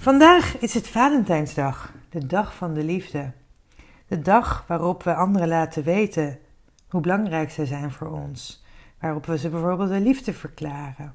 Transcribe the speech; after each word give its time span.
Vandaag 0.00 0.58
is 0.58 0.74
het 0.74 0.88
Valentijnsdag, 0.88 1.92
de 2.08 2.26
dag 2.26 2.54
van 2.54 2.74
de 2.74 2.84
liefde. 2.84 3.32
De 4.06 4.20
dag 4.20 4.64
waarop 4.66 5.02
we 5.02 5.14
anderen 5.14 5.48
laten 5.48 5.82
weten 5.82 6.38
hoe 6.88 7.00
belangrijk 7.00 7.50
ze 7.50 7.66
zijn 7.66 7.90
voor 7.90 8.08
ons. 8.08 8.64
Waarop 9.00 9.26
we 9.26 9.38
ze 9.38 9.48
bijvoorbeeld 9.48 9.88
de 9.88 10.00
liefde 10.00 10.32
verklaren. 10.32 11.14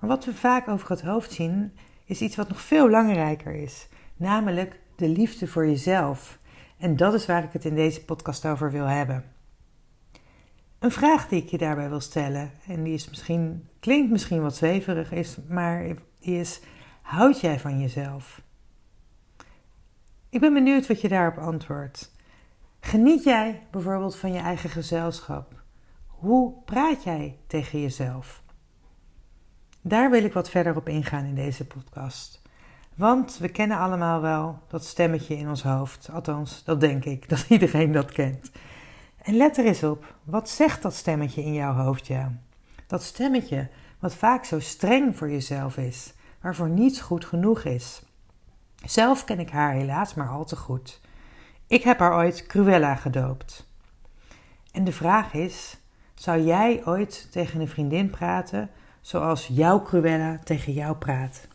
Maar 0.00 0.10
wat 0.10 0.24
we 0.24 0.34
vaak 0.34 0.68
over 0.68 0.88
het 0.88 1.02
hoofd 1.02 1.32
zien, 1.32 1.72
is 2.04 2.20
iets 2.20 2.36
wat 2.36 2.48
nog 2.48 2.60
veel 2.60 2.84
belangrijker 2.84 3.54
is. 3.54 3.88
Namelijk 4.16 4.80
de 4.96 5.08
liefde 5.08 5.46
voor 5.46 5.66
jezelf. 5.66 6.38
En 6.78 6.96
dat 6.96 7.14
is 7.14 7.26
waar 7.26 7.44
ik 7.44 7.52
het 7.52 7.64
in 7.64 7.74
deze 7.74 8.04
podcast 8.04 8.46
over 8.46 8.70
wil 8.70 8.86
hebben. 8.86 9.24
Een 10.78 10.92
vraag 10.92 11.28
die 11.28 11.42
ik 11.42 11.48
je 11.48 11.58
daarbij 11.58 11.88
wil 11.88 12.00
stellen, 12.00 12.50
en 12.66 12.82
die 12.82 12.94
is 12.94 13.08
misschien, 13.08 13.68
klinkt 13.80 14.10
misschien 14.10 14.42
wat 14.42 14.56
zweverig, 14.56 15.12
is, 15.12 15.36
maar 15.48 15.84
die 16.18 16.40
is: 16.40 16.60
houd 17.06 17.40
jij 17.40 17.60
van 17.60 17.80
jezelf? 17.80 18.42
Ik 20.28 20.40
ben 20.40 20.54
benieuwd 20.54 20.86
wat 20.86 21.00
je 21.00 21.08
daarop 21.08 21.38
antwoordt. 21.38 22.14
Geniet 22.80 23.24
jij 23.24 23.66
bijvoorbeeld 23.70 24.16
van 24.16 24.32
je 24.32 24.38
eigen 24.38 24.70
gezelschap? 24.70 25.62
Hoe 26.06 26.54
praat 26.64 27.02
jij 27.04 27.38
tegen 27.46 27.80
jezelf? 27.80 28.42
Daar 29.80 30.10
wil 30.10 30.24
ik 30.24 30.32
wat 30.32 30.50
verder 30.50 30.76
op 30.76 30.88
ingaan 30.88 31.24
in 31.24 31.34
deze 31.34 31.66
podcast. 31.66 32.42
Want 32.94 33.38
we 33.38 33.48
kennen 33.48 33.78
allemaal 33.78 34.20
wel 34.20 34.58
dat 34.68 34.84
stemmetje 34.84 35.36
in 35.36 35.48
ons 35.48 35.62
hoofd. 35.62 36.10
Althans, 36.10 36.64
dat 36.64 36.80
denk 36.80 37.04
ik, 37.04 37.28
dat 37.28 37.46
iedereen 37.48 37.92
dat 37.92 38.12
kent. 38.12 38.50
En 39.22 39.36
let 39.36 39.56
er 39.56 39.64
eens 39.64 39.82
op, 39.82 40.14
wat 40.24 40.48
zegt 40.48 40.82
dat 40.82 40.94
stemmetje 40.94 41.42
in 41.42 41.52
jouw 41.52 41.74
hoofd? 41.74 42.10
Dat 42.86 43.02
stemmetje 43.02 43.68
wat 43.98 44.14
vaak 44.14 44.44
zo 44.44 44.60
streng 44.60 45.16
voor 45.16 45.30
jezelf 45.30 45.76
is, 45.76 46.14
waarvoor 46.46 46.68
niets 46.68 47.00
goed 47.00 47.24
genoeg 47.24 47.64
is. 47.64 48.02
Zelf 48.84 49.24
ken 49.24 49.38
ik 49.38 49.50
haar 49.50 49.72
helaas 49.72 50.14
maar 50.14 50.28
al 50.28 50.44
te 50.44 50.56
goed. 50.56 51.00
Ik 51.66 51.82
heb 51.82 51.98
haar 51.98 52.14
ooit 52.14 52.46
Cruella 52.46 52.94
gedoopt. 52.94 53.66
En 54.72 54.84
de 54.84 54.92
vraag 54.92 55.32
is: 55.32 55.76
zou 56.14 56.40
jij 56.40 56.82
ooit 56.84 57.28
tegen 57.30 57.60
een 57.60 57.68
vriendin 57.68 58.10
praten 58.10 58.70
zoals 59.00 59.46
jouw 59.46 59.82
Cruella 59.82 60.38
tegen 60.44 60.72
jou 60.72 60.96
praat? 60.96 61.46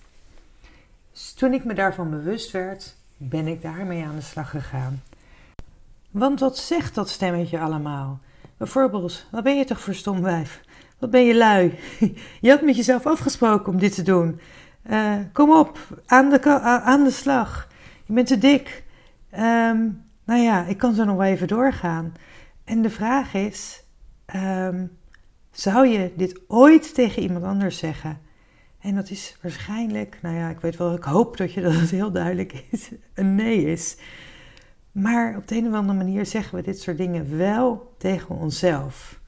Dus 1.12 1.34
toen 1.34 1.54
ik 1.54 1.66
me 1.66 1.74
daarvan 1.74 2.10
bewust 2.10 2.52
werd, 2.52 2.96
ben 3.18 3.48
ik 3.48 3.62
daarmee 3.62 4.06
aan 4.06 4.16
de 4.16 4.22
slag 4.22 4.50
gegaan. 4.50 5.02
Want 6.10 6.40
wat 6.40 6.58
zegt 6.58 6.96
dat 6.96 7.10
stemmetje 7.10 7.60
allemaal? 7.60 8.20
Bijvoorbeeld, 8.58 9.26
wat 9.32 9.44
ben 9.44 9.58
je 9.58 9.66
toch 9.66 9.82
voor 9.82 9.96
stom 9.96 10.22
wijf? 10.22 10.62
Wat 11.02 11.10
ben 11.10 11.26
je 11.26 11.36
lui? 11.36 11.80
Je 12.42 12.50
had 12.50 12.62
met 12.62 12.76
jezelf 12.76 13.06
afgesproken 13.06 13.74
om 13.74 13.80
dit 13.80 13.96
te 13.96 14.02
doen. 14.02 14.40
Uh, 14.90 15.16
kom 15.34 15.52
op, 15.52 16.04
aan 16.06 16.30
de, 16.30 16.60
aan 16.62 17.04
de 17.04 17.12
slag. 17.12 17.68
Je 18.06 18.14
bent 18.14 18.28
te 18.28 18.38
dik. 18.38 18.84
Um, 19.34 20.04
nou 20.26 20.42
ja, 20.42 20.66
ik 20.66 20.78
kan 20.78 20.94
zo 20.94 21.04
nog 21.04 21.18
wel 21.18 21.26
even 21.26 21.48
doorgaan. 21.48 22.14
En 22.64 22.82
de 22.82 22.90
vraag 22.90 23.34
is: 23.34 23.84
um, 24.36 24.98
zou 25.52 25.88
je 25.88 26.14
dit 26.16 26.40
ooit 26.48 26.94
tegen 26.94 27.22
iemand 27.22 27.46
anders 27.46 27.78
zeggen? 27.78 28.20
En 28.80 28.96
dat 28.96 29.10
is 29.10 29.38
waarschijnlijk, 29.42 30.20
nou 30.22 30.36
ja, 30.36 30.50
ik 30.50 30.60
weet 30.60 30.78
wel, 30.78 30.94
ik 30.94 31.04
hoop 31.04 31.38
dat 31.38 31.54
je 31.54 31.62
dat 31.62 31.74
heel 32.00 32.12
duidelijk 32.12 32.66
is, 32.70 32.90
een 33.14 33.36
nee 33.36 33.66
is. 33.66 33.98
Maar 34.92 35.38
op 35.38 35.48
de 35.48 35.56
een 35.56 35.68
of 35.68 35.74
andere 35.74 35.98
manier 35.98 36.26
zeggen 36.26 36.56
we 36.56 36.64
dit 36.64 36.82
soort 36.82 36.98
dingen 36.98 37.38
wel 37.38 37.94
tegen 37.98 38.36
onszelf. 38.36 39.20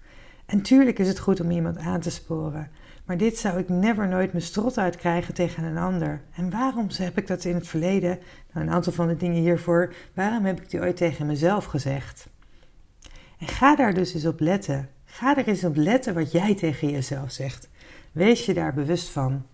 En 0.45 0.61
tuurlijk 0.61 0.99
is 0.99 1.07
het 1.07 1.19
goed 1.19 1.39
om 1.39 1.51
iemand 1.51 1.77
aan 1.77 1.99
te 1.99 2.09
sporen. 2.09 2.69
Maar 3.05 3.17
dit 3.17 3.37
zou 3.37 3.59
ik 3.59 3.69
never 3.69 4.07
nooit 4.07 4.31
mijn 4.31 4.43
strot 4.43 4.77
uitkrijgen 4.77 5.33
tegen 5.33 5.63
een 5.63 5.77
ander. 5.77 6.21
En 6.35 6.49
waarom 6.49 6.87
heb 6.93 7.17
ik 7.17 7.27
dat 7.27 7.43
in 7.43 7.55
het 7.55 7.67
verleden, 7.67 8.19
nou 8.53 8.65
een 8.65 8.73
aantal 8.73 8.93
van 8.93 9.07
de 9.07 9.15
dingen 9.15 9.41
hiervoor, 9.41 9.93
waarom 10.13 10.45
heb 10.45 10.61
ik 10.61 10.69
die 10.69 10.79
ooit 10.79 10.97
tegen 10.97 11.25
mezelf 11.25 11.65
gezegd? 11.65 12.27
En 13.37 13.47
ga 13.47 13.75
daar 13.75 13.93
dus 13.93 14.13
eens 14.13 14.25
op 14.25 14.39
letten. 14.39 14.89
Ga 15.05 15.37
er 15.37 15.47
eens 15.47 15.63
op 15.63 15.75
letten 15.75 16.13
wat 16.13 16.31
jij 16.31 16.55
tegen 16.55 16.89
jezelf 16.89 17.31
zegt. 17.31 17.69
Wees 18.11 18.45
je 18.45 18.53
daar 18.53 18.73
bewust 18.73 19.09
van. 19.09 19.45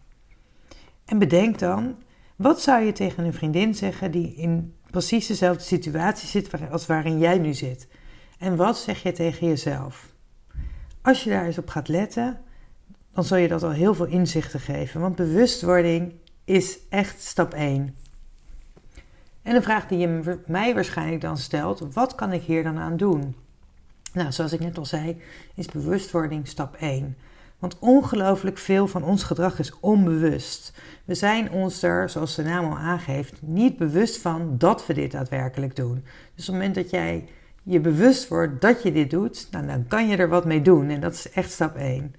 En 1.05 1.19
bedenk 1.19 1.59
dan, 1.59 1.95
wat 2.35 2.61
zou 2.61 2.83
je 2.83 2.91
tegen 2.91 3.25
een 3.25 3.33
vriendin 3.33 3.75
zeggen 3.75 4.11
die 4.11 4.35
in 4.35 4.73
precies 4.89 5.27
dezelfde 5.27 5.63
situatie 5.63 6.27
zit 6.27 6.49
als 6.71 6.85
waarin 6.85 7.19
jij 7.19 7.37
nu 7.37 7.53
zit? 7.53 7.87
En 8.37 8.55
wat 8.55 8.77
zeg 8.77 9.03
je 9.03 9.11
tegen 9.11 9.47
jezelf? 9.47 10.13
Als 11.01 11.23
je 11.23 11.29
daar 11.29 11.45
eens 11.45 11.57
op 11.57 11.69
gaat 11.69 11.87
letten, 11.87 12.39
dan 13.19 13.27
zal 13.27 13.37
je 13.37 13.47
dat 13.47 13.63
al 13.63 13.71
heel 13.71 13.93
veel 13.93 14.05
inzichten 14.05 14.59
geven. 14.59 15.01
Want 15.01 15.15
bewustwording 15.15 16.13
is 16.45 16.79
echt 16.89 17.21
stap 17.21 17.53
1. 17.53 17.95
En 19.41 19.53
de 19.53 19.61
vraag 19.61 19.87
die 19.87 19.97
je 19.97 20.39
mij 20.45 20.73
waarschijnlijk 20.73 21.21
dan 21.21 21.37
stelt: 21.37 21.93
wat 21.93 22.15
kan 22.15 22.31
ik 22.33 22.41
hier 22.41 22.63
dan 22.63 22.77
aan 22.77 22.97
doen? 22.97 23.35
Nou, 24.13 24.31
zoals 24.31 24.53
ik 24.53 24.59
net 24.59 24.77
al 24.77 24.85
zei, 24.85 25.21
is 25.55 25.65
bewustwording 25.65 26.47
stap 26.47 26.75
1. 26.75 27.17
Want 27.59 27.79
ongelooflijk 27.79 28.57
veel 28.57 28.87
van 28.87 29.03
ons 29.03 29.23
gedrag 29.23 29.59
is 29.59 29.79
onbewust. 29.79 30.73
We 31.05 31.15
zijn 31.15 31.51
ons 31.51 31.83
er, 31.83 32.09
zoals 32.09 32.35
de 32.35 32.43
naam 32.43 32.65
al 32.65 32.77
aangeeft, 32.77 33.41
niet 33.41 33.77
bewust 33.77 34.17
van 34.17 34.55
dat 34.57 34.85
we 34.85 34.93
dit 34.93 35.11
daadwerkelijk 35.11 35.75
doen. 35.75 36.03
Dus 36.35 36.49
op 36.49 36.53
het 36.53 36.63
moment 36.63 36.75
dat 36.75 36.89
jij 36.89 37.27
je 37.63 37.79
bewust 37.79 38.27
wordt 38.27 38.61
dat 38.61 38.83
je 38.83 38.91
dit 38.91 39.09
doet, 39.09 39.47
nou, 39.51 39.67
dan 39.67 39.87
kan 39.87 40.07
je 40.07 40.17
er 40.17 40.29
wat 40.29 40.45
mee 40.45 40.61
doen. 40.61 40.89
En 40.89 41.01
dat 41.01 41.13
is 41.13 41.31
echt 41.31 41.51
stap 41.51 41.75
1. 41.75 42.15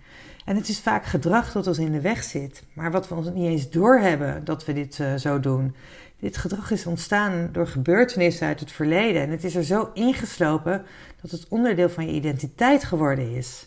En 0.50 0.56
het 0.56 0.68
is 0.68 0.80
vaak 0.80 1.04
gedrag 1.04 1.52
dat 1.52 1.66
ons 1.66 1.78
in 1.78 1.92
de 1.92 2.00
weg 2.00 2.22
zit, 2.22 2.62
maar 2.72 2.90
wat 2.90 3.08
we 3.08 3.14
ons 3.14 3.26
niet 3.26 3.46
eens 3.46 3.70
doorhebben 3.70 4.44
dat 4.44 4.64
we 4.64 4.72
dit 4.72 4.98
uh, 4.98 5.14
zo 5.14 5.40
doen. 5.40 5.74
Dit 6.18 6.36
gedrag 6.36 6.70
is 6.70 6.86
ontstaan 6.86 7.48
door 7.52 7.66
gebeurtenissen 7.66 8.46
uit 8.46 8.60
het 8.60 8.72
verleden 8.72 9.22
en 9.22 9.30
het 9.30 9.44
is 9.44 9.54
er 9.54 9.64
zo 9.64 9.90
ingeslopen 9.94 10.84
dat 11.20 11.30
het 11.30 11.48
onderdeel 11.48 11.88
van 11.88 12.06
je 12.06 12.12
identiteit 12.12 12.84
geworden 12.84 13.34
is. 13.34 13.66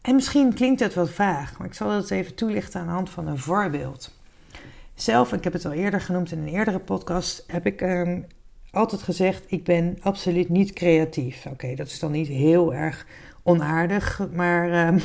En 0.00 0.14
misschien 0.14 0.54
klinkt 0.54 0.80
het 0.80 0.94
wat 0.94 1.10
vaag, 1.10 1.58
maar 1.58 1.66
ik 1.66 1.74
zal 1.74 1.90
het 1.90 2.10
even 2.10 2.34
toelichten 2.34 2.80
aan 2.80 2.86
de 2.86 2.92
hand 2.92 3.10
van 3.10 3.26
een 3.26 3.38
voorbeeld. 3.38 4.18
Zelf, 4.94 5.32
ik 5.32 5.44
heb 5.44 5.52
het 5.52 5.64
al 5.64 5.72
eerder 5.72 6.00
genoemd 6.00 6.32
in 6.32 6.38
een 6.38 6.54
eerdere 6.54 6.78
podcast, 6.78 7.44
heb 7.46 7.66
ik 7.66 7.80
um, 7.80 8.26
altijd 8.70 9.02
gezegd: 9.02 9.44
ik 9.46 9.64
ben 9.64 9.98
absoluut 10.00 10.48
niet 10.48 10.72
creatief. 10.72 11.46
Oké, 11.46 11.74
dat 11.74 11.86
is 11.86 11.98
dan 11.98 12.10
niet 12.10 12.28
heel 12.28 12.74
erg 12.74 13.06
onaardig, 13.42 14.28
maar, 14.32 14.68
uh, 14.68 15.00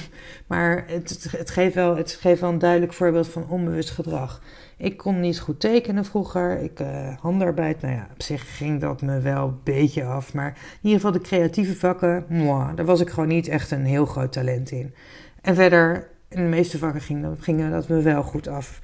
maar 0.47 0.84
het, 0.88 1.28
het, 1.38 1.50
geeft 1.50 1.75
wel, 1.75 1.96
het 1.96 2.12
geeft 2.12 2.41
wel 2.41 2.50
een 2.50 2.59
duidelijk 2.59 2.94
voorbeeld 2.94 3.28
van 3.28 3.50
onbewust 3.50 3.90
gedrag. 3.90 4.41
Ik 4.78 4.97
kon 4.97 5.19
niet 5.19 5.40
goed 5.40 5.59
tekenen 5.59 6.06
vroeger, 6.06 6.59
ik 6.59 6.79
uh, 6.79 7.18
handarbeid, 7.19 7.81
nou 7.81 7.94
ja, 7.94 8.07
op 8.13 8.22
zich 8.22 8.57
ging 8.57 8.81
dat 8.81 9.01
me 9.01 9.19
wel 9.19 9.47
een 9.47 9.59
beetje 9.63 10.03
af, 10.03 10.34
maar 10.34 10.47
in 10.47 10.79
ieder 10.81 11.00
geval 11.00 11.12
de 11.12 11.28
creatieve 11.28 11.75
vakken, 11.75 12.25
moi, 12.27 12.75
daar 12.75 12.86
was 12.86 13.00
ik 13.00 13.09
gewoon 13.09 13.30
niet 13.30 13.48
echt 13.48 13.71
een 13.71 13.86
heel 13.86 14.06
groot 14.06 14.31
talent 14.31 14.71
in. 14.71 14.94
En 15.42 15.56
verder, 15.56 16.07
in 16.30 16.44
de 16.44 16.50
meeste 16.50 16.77
vakken 16.77 17.01
ging, 17.01 17.25
ging 17.39 17.71
dat 17.71 17.88
me 17.88 18.01
wel 18.01 18.24
goed 18.24 18.48
af. 18.48 18.80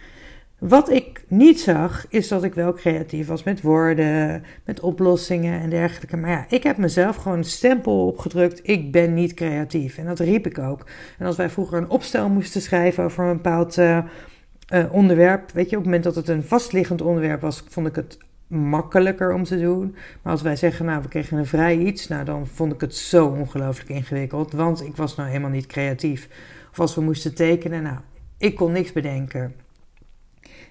Wat 0.61 0.89
ik 0.89 1.23
niet 1.27 1.59
zag, 1.59 2.05
is 2.09 2.27
dat 2.27 2.43
ik 2.43 2.53
wel 2.53 2.73
creatief 2.73 3.27
was 3.27 3.43
met 3.43 3.61
woorden, 3.61 4.43
met 4.65 4.79
oplossingen 4.79 5.61
en 5.61 5.69
dergelijke. 5.69 6.17
Maar 6.17 6.29
ja, 6.29 6.45
ik 6.49 6.63
heb 6.63 6.77
mezelf 6.77 7.15
gewoon 7.15 7.37
een 7.37 7.43
stempel 7.43 8.07
opgedrukt. 8.07 8.59
Ik 8.63 8.91
ben 8.91 9.13
niet 9.13 9.33
creatief. 9.33 9.97
En 9.97 10.05
dat 10.05 10.19
riep 10.19 10.45
ik 10.45 10.59
ook. 10.59 10.85
En 11.17 11.25
als 11.25 11.35
wij 11.35 11.49
vroeger 11.49 11.77
een 11.77 11.89
opstel 11.89 12.29
moesten 12.29 12.61
schrijven 12.61 13.03
over 13.03 13.23
een 13.23 13.35
bepaald 13.35 13.77
uh, 13.77 13.97
uh, 14.73 14.93
onderwerp, 14.93 15.51
weet 15.51 15.69
je, 15.69 15.77
op 15.77 15.83
het 15.83 15.91
moment 15.91 16.03
dat 16.03 16.15
het 16.15 16.27
een 16.27 16.43
vastliggend 16.43 17.01
onderwerp 17.01 17.41
was, 17.41 17.63
vond 17.67 17.87
ik 17.87 17.95
het 17.95 18.17
makkelijker 18.47 19.33
om 19.33 19.43
te 19.43 19.59
doen. 19.59 19.95
Maar 20.21 20.31
als 20.31 20.41
wij 20.41 20.55
zeggen, 20.55 20.85
nou, 20.85 21.01
we 21.01 21.07
kregen 21.07 21.37
een 21.37 21.45
vrij 21.45 21.77
iets, 21.77 22.07
nou, 22.07 22.25
dan 22.25 22.47
vond 22.47 22.73
ik 22.73 22.81
het 22.81 22.95
zo 22.95 23.27
ongelooflijk 23.27 23.89
ingewikkeld. 23.89 24.51
Want 24.51 24.83
ik 24.83 24.95
was 24.95 25.15
nou 25.15 25.29
helemaal 25.29 25.49
niet 25.49 25.67
creatief. 25.67 26.27
Of 26.71 26.79
als 26.79 26.95
we 26.95 27.01
moesten 27.01 27.35
tekenen, 27.35 27.83
nou, 27.83 27.97
ik 28.37 28.55
kon 28.55 28.71
niks 28.71 28.91
bedenken. 28.91 29.53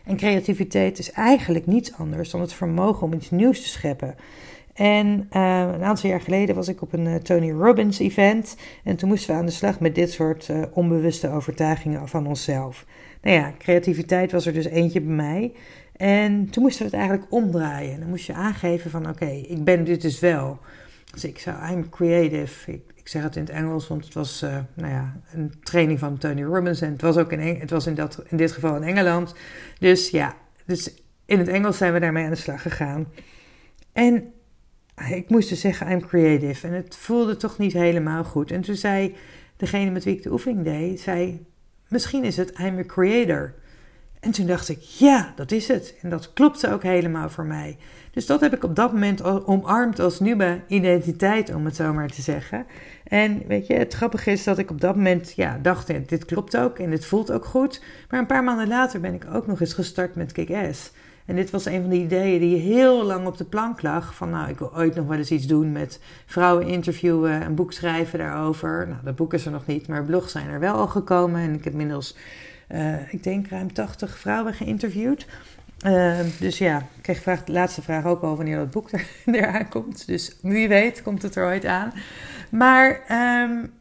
En 0.04 0.16
creativiteit 0.16 0.98
is 0.98 1.12
eigenlijk 1.12 1.66
niets 1.66 1.92
anders 1.92 2.30
dan 2.30 2.40
het 2.40 2.52
vermogen 2.52 3.06
om 3.06 3.12
iets 3.12 3.30
nieuws 3.30 3.62
te 3.62 3.68
scheppen. 3.68 4.14
En 4.74 5.06
uh, 5.06 5.58
een 5.74 5.82
aantal 5.82 6.10
jaar 6.10 6.20
geleden 6.20 6.54
was 6.54 6.68
ik 6.68 6.82
op 6.82 6.92
een 6.92 7.06
uh, 7.06 7.14
Tony 7.14 7.50
Robbins 7.50 7.98
event. 7.98 8.56
En 8.84 8.96
toen 8.96 9.08
moesten 9.08 9.30
we 9.30 9.40
aan 9.40 9.46
de 9.46 9.52
slag 9.52 9.80
met 9.80 9.94
dit 9.94 10.12
soort 10.12 10.48
uh, 10.48 10.62
onbewuste 10.72 11.30
overtuigingen 11.30 12.08
van 12.08 12.26
onszelf. 12.26 12.86
Nou 13.22 13.36
ja, 13.36 13.52
creativiteit 13.58 14.32
was 14.32 14.46
er 14.46 14.52
dus 14.52 14.66
eentje 14.66 15.00
bij 15.00 15.14
mij. 15.14 15.52
En 15.96 16.50
toen 16.50 16.62
moesten 16.62 16.82
we 16.82 16.90
het 16.90 17.00
eigenlijk 17.00 17.32
omdraaien. 17.32 18.00
Dan 18.00 18.08
moest 18.08 18.26
je 18.26 18.32
aangeven 18.32 18.90
van 18.90 19.08
oké, 19.08 19.30
ik 19.48 19.64
ben 19.64 19.84
dit 19.84 20.02
dus 20.02 20.20
wel. 20.20 20.58
Dus 21.12 21.24
ik 21.24 21.38
zou, 21.38 21.72
I'm 21.72 21.88
creative. 21.88 22.72
Ik, 22.72 23.08
zeg 23.08 23.22
het 23.22 23.36
in 23.36 23.42
het 23.42 23.50
Engels, 23.50 23.88
want 23.88 24.04
het 24.04 24.14
was 24.14 24.40
nou 24.74 24.92
ja, 24.92 25.20
een 25.32 25.54
training 25.62 25.98
van 25.98 26.18
Tony 26.18 26.42
Robbins. 26.42 26.80
En 26.80 26.92
het 26.92 27.00
was 27.00 27.16
ook 27.16 27.32
in, 27.32 27.58
het 27.60 27.70
was 27.70 27.86
in, 27.86 27.94
dat, 27.94 28.22
in 28.28 28.36
dit 28.36 28.52
geval 28.52 28.76
in 28.76 28.82
Engeland. 28.82 29.34
Dus 29.78 30.10
ja, 30.10 30.36
dus 30.66 30.94
in 31.24 31.38
het 31.38 31.48
Engels 31.48 31.76
zijn 31.76 31.92
we 31.92 32.00
daarmee 32.00 32.24
aan 32.24 32.30
de 32.30 32.36
slag 32.36 32.62
gegaan. 32.62 33.06
En 33.92 34.32
ik 35.08 35.30
moest 35.30 35.48
dus 35.48 35.60
zeggen, 35.60 35.90
I'm 35.90 36.00
creative. 36.06 36.66
En 36.66 36.72
het 36.72 36.96
voelde 36.96 37.36
toch 37.36 37.58
niet 37.58 37.72
helemaal 37.72 38.24
goed. 38.24 38.50
En 38.50 38.60
toen 38.60 38.74
zei 38.74 39.16
degene 39.56 39.90
met 39.90 40.04
wie 40.04 40.16
ik 40.16 40.22
de 40.22 40.32
oefening 40.32 40.64
deed, 40.64 41.00
zei, 41.00 41.46
misschien 41.88 42.24
is 42.24 42.36
het 42.36 42.58
I'm 42.58 42.78
a 42.78 42.84
creator. 42.84 43.54
En 44.20 44.30
toen 44.30 44.46
dacht 44.46 44.68
ik, 44.68 44.80
ja, 44.80 45.32
dat 45.36 45.52
is 45.52 45.68
het. 45.68 45.94
En 46.02 46.10
dat 46.10 46.32
klopte 46.32 46.72
ook 46.72 46.82
helemaal 46.82 47.28
voor 47.28 47.44
mij. 47.44 47.76
Dus 48.10 48.26
dat 48.26 48.40
heb 48.40 48.54
ik 48.54 48.64
op 48.64 48.76
dat 48.76 48.92
moment 48.92 49.22
omarmd 49.22 49.98
als 49.98 50.20
nieuwe 50.20 50.60
identiteit, 50.66 51.54
om 51.54 51.64
het 51.64 51.76
zo 51.76 51.92
maar 51.92 52.08
te 52.08 52.22
zeggen. 52.22 52.66
En 53.04 53.42
weet 53.46 53.66
je, 53.66 53.74
het 53.74 53.94
grappige 53.94 54.30
is 54.30 54.44
dat 54.44 54.58
ik 54.58 54.70
op 54.70 54.80
dat 54.80 54.96
moment 54.96 55.32
ja, 55.36 55.58
dacht, 55.62 56.08
dit 56.08 56.24
klopt 56.24 56.56
ook 56.56 56.78
en 56.78 56.90
dit 56.90 57.06
voelt 57.06 57.32
ook 57.32 57.44
goed. 57.44 57.82
Maar 58.10 58.20
een 58.20 58.26
paar 58.26 58.44
maanden 58.44 58.68
later 58.68 59.00
ben 59.00 59.14
ik 59.14 59.26
ook 59.32 59.46
nog 59.46 59.60
eens 59.60 59.74
gestart 59.74 60.14
met 60.14 60.32
Kick-Ass. 60.32 60.92
En 61.24 61.36
dit 61.36 61.50
was 61.50 61.64
een 61.64 61.80
van 61.80 61.90
de 61.90 61.96
ideeën 61.96 62.40
die 62.40 62.56
heel 62.56 63.04
lang 63.04 63.26
op 63.26 63.36
de 63.36 63.44
plank 63.44 63.82
lag. 63.82 64.14
Van 64.14 64.30
nou, 64.30 64.48
ik 64.48 64.58
wil 64.58 64.76
ooit 64.76 64.94
nog 64.94 65.06
wel 65.06 65.18
eens 65.18 65.30
iets 65.30 65.46
doen 65.46 65.72
met 65.72 66.00
vrouwen 66.26 66.66
interviewen, 66.66 67.42
een 67.42 67.54
boek 67.54 67.72
schrijven 67.72 68.18
daarover. 68.18 68.86
Nou, 68.88 69.00
dat 69.04 69.16
boek 69.16 69.34
is 69.34 69.44
er 69.44 69.52
nog 69.52 69.66
niet, 69.66 69.88
maar 69.88 70.04
blogs 70.04 70.32
zijn 70.32 70.48
er 70.48 70.60
wel 70.60 70.74
al 70.74 70.88
gekomen. 70.88 71.40
En 71.40 71.54
ik 71.54 71.64
heb 71.64 71.72
inmiddels, 71.72 72.16
uh, 72.72 73.12
ik 73.12 73.22
denk, 73.22 73.48
ruim 73.48 73.72
80 73.72 74.18
vrouwen 74.18 74.54
geïnterviewd. 74.54 75.26
Uh, 75.86 76.18
dus 76.38 76.58
ja, 76.58 76.78
ik 76.78 77.02
kreeg 77.02 77.22
vraag, 77.22 77.44
de 77.44 77.52
laatste 77.52 77.82
vraag 77.82 78.04
ook 78.04 78.22
al 78.22 78.36
wanneer 78.36 78.56
dat 78.56 78.70
boek 78.70 78.92
er, 78.92 79.06
eraan 79.34 79.68
komt. 79.68 80.06
Dus 80.06 80.36
wie 80.42 80.68
weet 80.68 81.02
komt 81.02 81.22
het 81.22 81.34
er 81.34 81.44
ooit 81.44 81.64
aan. 81.64 81.92
Maar 82.50 83.00
um, 83.42 83.72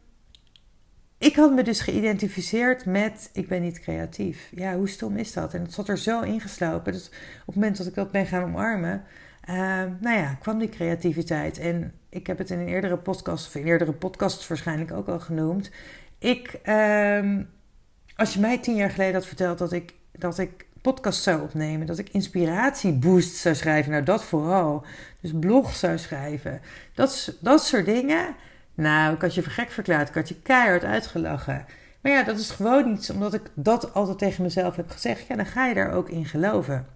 ik 1.18 1.36
had 1.36 1.54
me 1.54 1.62
dus 1.62 1.80
geïdentificeerd 1.80 2.84
met 2.84 3.30
ik 3.32 3.48
ben 3.48 3.62
niet 3.62 3.80
creatief. 3.80 4.48
Ja, 4.54 4.76
hoe 4.76 4.88
stom 4.88 5.16
is 5.16 5.32
dat? 5.32 5.54
En 5.54 5.62
het 5.62 5.72
zat 5.72 5.88
er 5.88 5.98
zo 5.98 6.20
ingeslopen. 6.20 6.92
Dus 6.92 7.06
op 7.06 7.46
het 7.46 7.54
moment 7.54 7.76
dat 7.76 7.86
ik 7.86 7.94
dat 7.94 8.10
ben 8.10 8.26
gaan 8.26 8.42
omarmen, 8.42 9.04
uh, 9.48 9.54
nou 10.00 10.18
ja, 10.18 10.34
kwam 10.40 10.58
die 10.58 10.68
creativiteit. 10.68 11.58
En 11.58 11.92
ik 12.08 12.26
heb 12.26 12.38
het 12.38 12.50
in 12.50 12.58
een 12.58 12.68
eerdere 12.68 12.96
podcast, 12.96 13.46
of 13.46 13.54
in 13.54 13.66
eerdere 13.66 13.92
podcasts 13.92 14.48
waarschijnlijk 14.48 14.92
ook 14.92 15.08
al 15.08 15.20
genoemd. 15.20 15.70
Ik, 16.18 16.60
uh, 16.64 17.38
als 18.20 18.34
je 18.34 18.40
mij 18.40 18.58
tien 18.58 18.76
jaar 18.76 18.90
geleden 18.90 19.14
had 19.14 19.26
verteld 19.26 19.58
dat 19.58 19.72
ik, 19.72 19.94
dat 20.12 20.38
ik 20.38 20.66
podcast 20.82 21.22
zou 21.22 21.42
opnemen, 21.42 21.86
dat 21.86 21.98
ik 21.98 22.08
inspiratieboost 22.08 23.36
zou 23.36 23.54
schrijven, 23.54 23.90
nou 23.90 24.04
dat 24.04 24.24
vooral. 24.24 24.84
Dus 25.20 25.32
blog 25.40 25.74
zou 25.74 25.98
schrijven, 25.98 26.60
dat, 26.94 27.36
dat 27.40 27.64
soort 27.64 27.84
dingen 27.84 28.34
nou, 28.80 29.14
ik 29.14 29.20
had 29.20 29.34
je 29.34 29.42
voor 29.42 29.52
gek 29.52 29.70
verklaard. 29.70 30.08
Ik 30.08 30.14
had 30.14 30.28
je 30.28 30.40
keihard 30.42 30.84
uitgelachen. 30.84 31.66
Maar 32.00 32.12
ja, 32.12 32.22
dat 32.22 32.38
is 32.38 32.50
gewoon 32.50 32.92
iets 32.92 33.10
omdat 33.10 33.34
ik 33.34 33.42
dat 33.54 33.94
altijd 33.94 34.18
tegen 34.18 34.42
mezelf 34.42 34.76
heb 34.76 34.90
gezegd. 34.90 35.26
Ja, 35.26 35.36
dan 35.36 35.46
ga 35.46 35.66
je 35.66 35.74
daar 35.74 35.92
ook 35.92 36.08
in 36.08 36.26
geloven. 36.26 36.86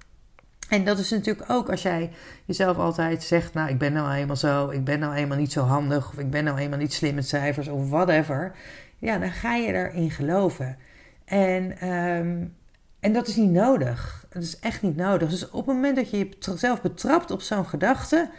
En 0.69 0.85
dat 0.85 0.99
is 0.99 1.11
natuurlijk 1.11 1.51
ook 1.51 1.71
als 1.71 1.83
jij 1.83 2.11
jezelf 2.45 2.77
altijd 2.77 3.23
zegt: 3.23 3.55
Nou, 3.55 3.69
ik 3.69 3.79
ben 3.79 3.93
nou 3.93 4.15
eenmaal 4.15 4.37
zo, 4.37 4.69
ik 4.69 4.85
ben 4.85 4.99
nou 4.99 5.15
eenmaal 5.15 5.39
niet 5.39 5.53
zo 5.53 5.63
handig, 5.63 6.09
of 6.09 6.19
ik 6.19 6.31
ben 6.31 6.45
nou 6.45 6.59
eenmaal 6.59 6.79
niet 6.79 6.93
slim 6.93 7.15
met 7.15 7.29
cijfers, 7.29 7.69
of 7.69 7.91
whatever. 7.91 8.53
Ja, 8.99 9.19
dan 9.19 9.31
ga 9.31 9.55
je 9.55 9.73
erin 9.73 10.11
geloven. 10.11 10.77
En, 11.25 11.89
um, 11.89 12.57
en 13.01 13.13
dat 13.13 13.29
is 13.29 13.37
niet 13.37 13.51
nodig. 13.51 14.27
Dat 14.29 14.43
is 14.43 14.59
echt 14.59 14.83
niet 14.83 14.97
nodig. 14.97 15.31
Dus 15.31 15.51
op 15.51 15.67
het 15.67 15.75
moment 15.75 15.97
dat 15.97 16.11
je 16.11 16.29
jezelf 16.39 16.83
betrapt 16.83 17.31
op 17.31 17.41
zo'n 17.41 17.67
gedachte, 17.67 18.31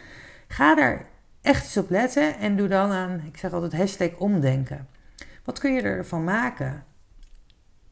ga 0.48 0.74
daar 0.74 1.06
echt 1.42 1.64
eens 1.64 1.76
op 1.76 1.90
letten 1.90 2.38
en 2.38 2.56
doe 2.56 2.68
dan 2.68 2.90
aan, 2.90 3.22
ik 3.26 3.36
zeg 3.36 3.52
altijd 3.52 3.76
hashtag 3.76 4.16
omdenken. 4.16 4.88
Wat 5.44 5.58
kun 5.58 5.74
je 5.74 5.82
ervan 5.82 6.24
maken? 6.24 6.84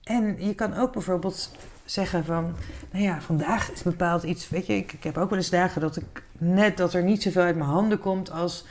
En 0.03 0.47
je 0.47 0.55
kan 0.55 0.77
ook 0.77 0.93
bijvoorbeeld 0.93 1.51
zeggen 1.85 2.25
van, 2.25 2.55
nou 2.91 3.05
ja, 3.05 3.21
vandaag 3.21 3.73
is 3.73 3.83
bepaald 3.83 4.23
iets, 4.23 4.49
weet 4.49 4.67
je, 4.67 4.77
ik, 4.77 4.93
ik 4.93 5.05
heb 5.05 5.19
ook 5.19 5.31
wel 5.31 5.39
eens 5.39 5.51
dagen 5.51 5.81
dat 5.81 5.97
ik 5.97 6.23
net 6.39 6.77
dat 6.77 6.95
er 6.95 7.03
niet 7.03 7.23
zoveel 7.23 7.43
uit 7.43 7.57
mijn 7.57 7.69
handen 7.69 7.99
komt 7.99 8.31
als 8.31 8.67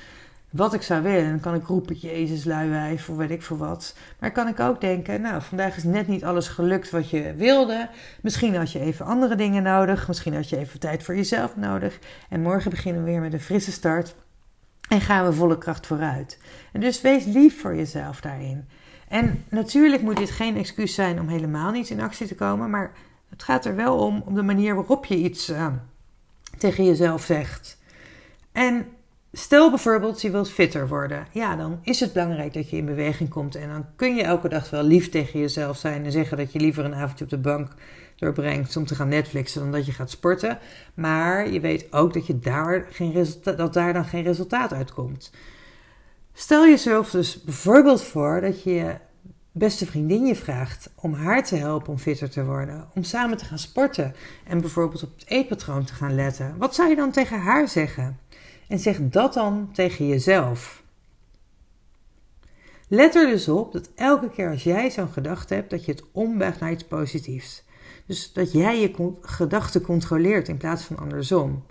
wat 0.54 0.74
ik 0.74 0.82
zou 0.82 1.04
willen. 1.04 1.30
Dan 1.30 1.40
kan 1.40 1.56
ik 1.56 1.68
roepen, 1.68 1.96
jezus, 1.96 2.44
luiwijf, 2.44 3.10
of 3.10 3.18
weet 3.18 3.32
ik 3.32 3.42
voor 3.42 3.58
wat. 3.58 3.96
Maar 4.20 4.32
kan 4.32 4.48
ik 4.48 4.60
ook 4.60 4.82
denken, 4.82 5.22
nou, 5.22 5.42
vandaag 5.42 5.78
is 5.78 5.84
net 5.84 6.08
niet 6.08 6.24
alles 6.24 6.48
gelukt 6.48 6.90
wat 6.90 7.10
je 7.10 7.34
wilde. 7.34 7.90
Misschien 8.22 8.56
had 8.56 8.72
je 8.72 8.80
even 8.80 9.06
andere 9.06 9.36
dingen 9.36 9.64
nodig. 9.64 10.08
Misschien 10.08 10.34
had 10.34 10.50
je 10.50 10.58
even 10.58 10.80
tijd 10.80 11.04
voor 11.04 11.16
jezelf 11.16 11.56
nodig. 11.56 12.00
En 12.30 12.42
morgen 12.42 12.70
beginnen 12.70 13.04
we 13.04 13.10
weer 13.10 13.22
met 13.22 13.34
een 13.34 13.40
frisse 13.40 13.72
start. 13.72 14.16
En 14.90 15.02
gaan 15.02 15.26
we 15.26 15.34
volle 15.34 15.58
kracht 15.58 15.88
vooruit. 15.88 16.40
En 16.72 16.82
dus 16.82 17.02
wees 17.02 17.26
lief 17.26 17.62
voor 17.62 17.76
jezelf 17.76 18.22
daarin. 18.22 18.68
En 19.08 19.44
natuurlijk 19.50 20.02
moet 20.02 20.18
dit 20.18 20.32
geen 20.32 20.58
excuus 20.58 20.94
zijn 20.94 21.20
om 21.20 21.28
helemaal 21.28 21.72
niet 21.72 21.90
in 21.90 22.02
actie 22.02 22.28
te 22.28 22.36
komen, 22.36 22.70
maar 22.70 22.92
het 23.30 23.44
gaat 23.44 23.66
er 23.66 23.76
wel 23.76 23.98
om 23.98 24.24
op 24.26 24.36
de 24.36 24.42
manier 24.42 24.76
waarop 24.76 25.06
je 25.06 25.16
iets 25.16 25.50
uh, 25.50 25.68
tegen 26.58 26.86
jezelf 26.86 27.24
zegt. 27.24 27.78
En 28.52 28.86
stel 29.36 29.70
bijvoorbeeld 29.70 30.22
je 30.22 30.32
wilt 30.32 30.50
fitter 30.50 30.88
worden. 30.88 31.28
Ja, 31.32 31.56
dan 31.56 31.80
is 31.84 32.00
het 32.00 32.14
belangrijk 32.14 32.54
dat 32.54 32.70
je 32.70 32.78
in 32.78 32.86
beweging 32.86 33.30
komt. 33.30 33.56
En 33.56 33.70
dan 33.70 33.86
kun 33.96 34.16
je 34.16 34.24
elke 34.24 34.50
dag 34.50 34.70
wel 34.70 34.84
lief 34.84 35.10
tegen 35.10 35.40
jezelf 35.40 35.78
zijn 35.78 36.06
en 36.06 36.12
zeggen 36.12 36.38
dat 36.38 36.52
je 36.52 36.60
liever 36.60 36.86
een 36.86 36.96
avondje 36.96 37.24
op 37.24 37.30
de 37.30 37.38
bank 37.38 37.72
doorbrengt 38.16 38.78
om 38.78 38.86
te 38.86 38.96
gaan 38.96 39.08
Netflixen 39.08 39.62
dan 39.62 39.72
dat 39.72 39.86
je 39.86 39.92
gaat 39.92 40.10
sporten. 40.10 40.60
Maar 40.94 41.50
je 41.50 41.60
weet 41.60 41.94
ook 41.94 42.14
dat, 42.14 42.28
je 42.28 42.40
daar 42.40 42.86
geen 42.90 43.12
resultaat, 43.12 43.58
dat 43.58 43.74
daar 43.74 43.94
dan 43.94 44.06
geen 44.06 44.24
resultaat 44.24 44.74
uitkomt. 44.74 45.32
Stel 46.34 46.66
jezelf 46.66 47.10
dus 47.10 47.44
bijvoorbeeld 47.44 48.02
voor 48.02 48.42
dat 48.42 48.64
je 48.64 48.74
je 48.74 48.96
beste 49.52 49.86
vriendin 49.86 50.26
je 50.26 50.36
vraagt 50.36 50.90
om 50.96 51.14
haar 51.14 51.44
te 51.44 51.56
helpen 51.56 51.92
om 51.92 51.98
fitter 51.98 52.30
te 52.30 52.46
worden, 52.46 52.88
om 52.94 53.04
samen 53.04 53.38
te 53.38 53.46
gaan 53.46 53.60
sporten 53.60 54.16
en 54.48 54.62
bijvoorbeeld 54.62 55.04
op 55.04 55.12
het 55.16 55.28
eetpatroon 55.28 55.84
te 55.84 55.94
gaan 55.94 56.16
letten. 56.16 56.56
Wat 56.58 56.76
zou 56.76 56.90
je 56.90 56.96
dan 56.96 57.12
tegen 57.12 57.40
haar 57.40 57.68
zeggen? 57.68 58.18
En 58.68 58.80
zeg 58.80 58.98
dat 59.02 59.34
dan 59.34 59.70
tegen 59.74 60.08
jezelf. 60.08 60.84
Let 62.88 63.16
er 63.16 63.28
dus 63.28 63.48
op 63.48 63.72
dat 63.72 63.90
elke 63.96 64.30
keer 64.30 64.50
als 64.50 64.64
jij 64.64 64.92
zo'n 64.92 65.08
gedachte 65.08 65.54
hebt, 65.54 65.70
dat 65.70 65.86
je 65.86 65.92
het 65.92 66.04
ombuigt 66.12 66.60
naar 66.60 66.72
iets 66.72 66.86
positiefs. 66.86 67.64
Dus 68.06 68.34
dat 68.34 68.52
jij 68.52 68.80
je 68.80 69.16
gedachten 69.22 69.82
controleert 69.82 70.48
in 70.48 70.58
plaats 70.58 70.84
van 70.84 70.98
andersom. 70.98 71.64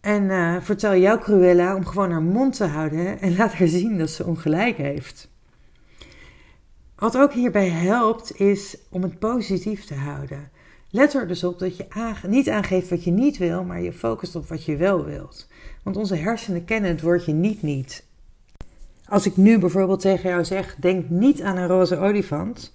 En 0.00 0.22
uh, 0.22 0.56
vertel 0.60 0.96
jouw 0.96 1.18
Cruella 1.18 1.74
om 1.74 1.86
gewoon 1.86 2.10
haar 2.10 2.22
mond 2.22 2.56
te 2.56 2.64
houden 2.64 3.20
en 3.20 3.36
laat 3.36 3.52
haar 3.52 3.68
zien 3.68 3.98
dat 3.98 4.10
ze 4.10 4.24
ongelijk 4.24 4.76
heeft. 4.76 5.28
Wat 6.96 7.16
ook 7.16 7.32
hierbij 7.32 7.68
helpt 7.68 8.40
is 8.40 8.78
om 8.90 9.02
het 9.02 9.18
positief 9.18 9.84
te 9.84 9.94
houden. 9.94 10.50
Let 10.90 11.14
er 11.14 11.28
dus 11.28 11.44
op 11.44 11.58
dat 11.58 11.76
je 11.76 11.86
niet 12.26 12.48
aangeeft 12.48 12.88
wat 12.88 13.04
je 13.04 13.10
niet 13.10 13.36
wil, 13.36 13.64
maar 13.64 13.80
je 13.80 13.92
focust 13.92 14.36
op 14.36 14.48
wat 14.48 14.64
je 14.64 14.76
wel 14.76 15.04
wilt. 15.04 15.47
Want 15.88 16.00
onze 16.00 16.16
hersenen 16.16 16.64
kennen 16.64 16.90
het 16.90 17.00
woordje 17.00 17.32
niet 17.32 17.62
niet. 17.62 18.04
Als 19.04 19.26
ik 19.26 19.36
nu 19.36 19.58
bijvoorbeeld 19.58 20.00
tegen 20.00 20.30
jou 20.30 20.44
zeg: 20.44 20.76
denk 20.76 21.08
niet 21.08 21.42
aan 21.42 21.56
een 21.56 21.66
roze 21.66 21.96
olifant. 21.96 22.74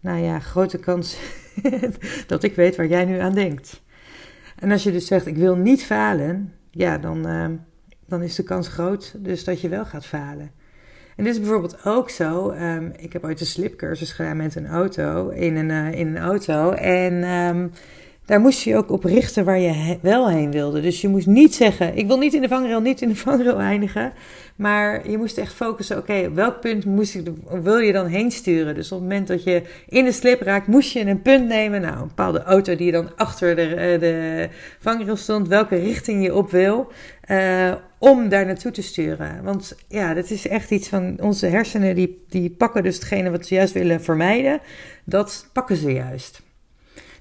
Nou 0.00 0.18
ja, 0.18 0.38
grote 0.38 0.78
kans 0.78 1.18
dat 2.26 2.42
ik 2.42 2.54
weet 2.54 2.76
waar 2.76 2.86
jij 2.86 3.04
nu 3.04 3.18
aan 3.18 3.34
denkt. 3.34 3.82
En 4.58 4.70
als 4.70 4.82
je 4.82 4.92
dus 4.92 5.06
zegt: 5.06 5.26
ik 5.26 5.36
wil 5.36 5.56
niet 5.56 5.84
falen, 5.84 6.52
ja, 6.70 6.98
dan, 6.98 7.28
uh, 7.28 7.48
dan 8.06 8.22
is 8.22 8.34
de 8.34 8.42
kans 8.42 8.68
groot 8.68 9.14
dus 9.16 9.44
dat 9.44 9.60
je 9.60 9.68
wel 9.68 9.84
gaat 9.84 10.06
falen. 10.06 10.50
En 11.16 11.24
dit 11.24 11.32
is 11.32 11.40
bijvoorbeeld 11.40 11.84
ook 11.84 12.10
zo. 12.10 12.50
Um, 12.50 12.92
ik 12.96 13.12
heb 13.12 13.24
ooit 13.24 13.40
een 13.40 13.46
slipcursus 13.46 14.12
gedaan 14.12 14.36
met 14.36 14.54
een 14.54 14.66
auto, 14.66 15.28
in 15.28 15.56
een, 15.56 15.70
uh, 15.70 15.92
in 15.92 16.06
een 16.06 16.18
auto. 16.22 16.70
En 16.70 17.30
um, 17.30 17.70
daar 18.28 18.40
moest 18.40 18.62
je 18.62 18.76
ook 18.76 18.90
op 18.90 19.04
richten 19.04 19.44
waar 19.44 19.58
je 19.58 19.98
wel 20.00 20.28
heen 20.28 20.50
wilde. 20.50 20.80
Dus 20.80 21.00
je 21.00 21.08
moest 21.08 21.26
niet 21.26 21.54
zeggen: 21.54 21.96
Ik 21.96 22.06
wil 22.06 22.18
niet 22.18 22.34
in 22.34 22.40
de 22.40 22.48
vangrail, 22.48 22.80
niet 22.80 23.02
in 23.02 23.08
de 23.08 23.16
vangrail 23.28 23.58
eindigen. 23.58 24.12
Maar 24.56 25.10
je 25.10 25.18
moest 25.18 25.38
echt 25.38 25.52
focussen: 25.52 25.96
Oké, 25.96 26.24
op 26.26 26.34
welk 26.34 26.60
punt 26.60 26.84
moest 26.84 27.14
ik, 27.14 27.26
wil 27.62 27.78
je 27.78 27.92
dan 27.92 28.06
heen 28.06 28.30
sturen? 28.30 28.74
Dus 28.74 28.92
op 28.92 28.98
het 28.98 29.08
moment 29.08 29.28
dat 29.28 29.44
je 29.44 29.62
in 29.88 30.04
de 30.04 30.12
slip 30.12 30.40
raakt, 30.40 30.66
moest 30.66 30.92
je 30.92 31.00
een 31.00 31.22
punt 31.22 31.48
nemen. 31.48 31.80
Nou, 31.80 32.00
een 32.00 32.08
bepaalde 32.08 32.42
auto 32.42 32.76
die 32.76 32.92
dan 32.92 33.16
achter 33.16 33.56
de, 33.56 33.74
eh, 33.74 34.00
de 34.00 34.48
vangrail 34.78 35.16
stond, 35.16 35.48
welke 35.48 35.76
richting 35.76 36.24
je 36.24 36.34
op 36.34 36.50
wil. 36.50 36.92
Uh, 37.30 37.72
om 37.98 38.28
daar 38.28 38.46
naartoe 38.46 38.70
te 38.70 38.82
sturen. 38.82 39.42
Want 39.42 39.76
ja, 39.88 40.14
dat 40.14 40.30
is 40.30 40.48
echt 40.48 40.70
iets 40.70 40.88
van 40.88 41.16
onze 41.20 41.46
hersenen, 41.46 41.94
die, 41.94 42.24
die 42.28 42.50
pakken 42.50 42.82
dus 42.82 42.94
hetgene 42.94 43.30
wat 43.30 43.46
ze 43.46 43.54
juist 43.54 43.72
willen 43.72 44.02
vermijden. 44.02 44.60
Dat 45.04 45.48
pakken 45.52 45.76
ze 45.76 45.92
juist. 45.92 46.46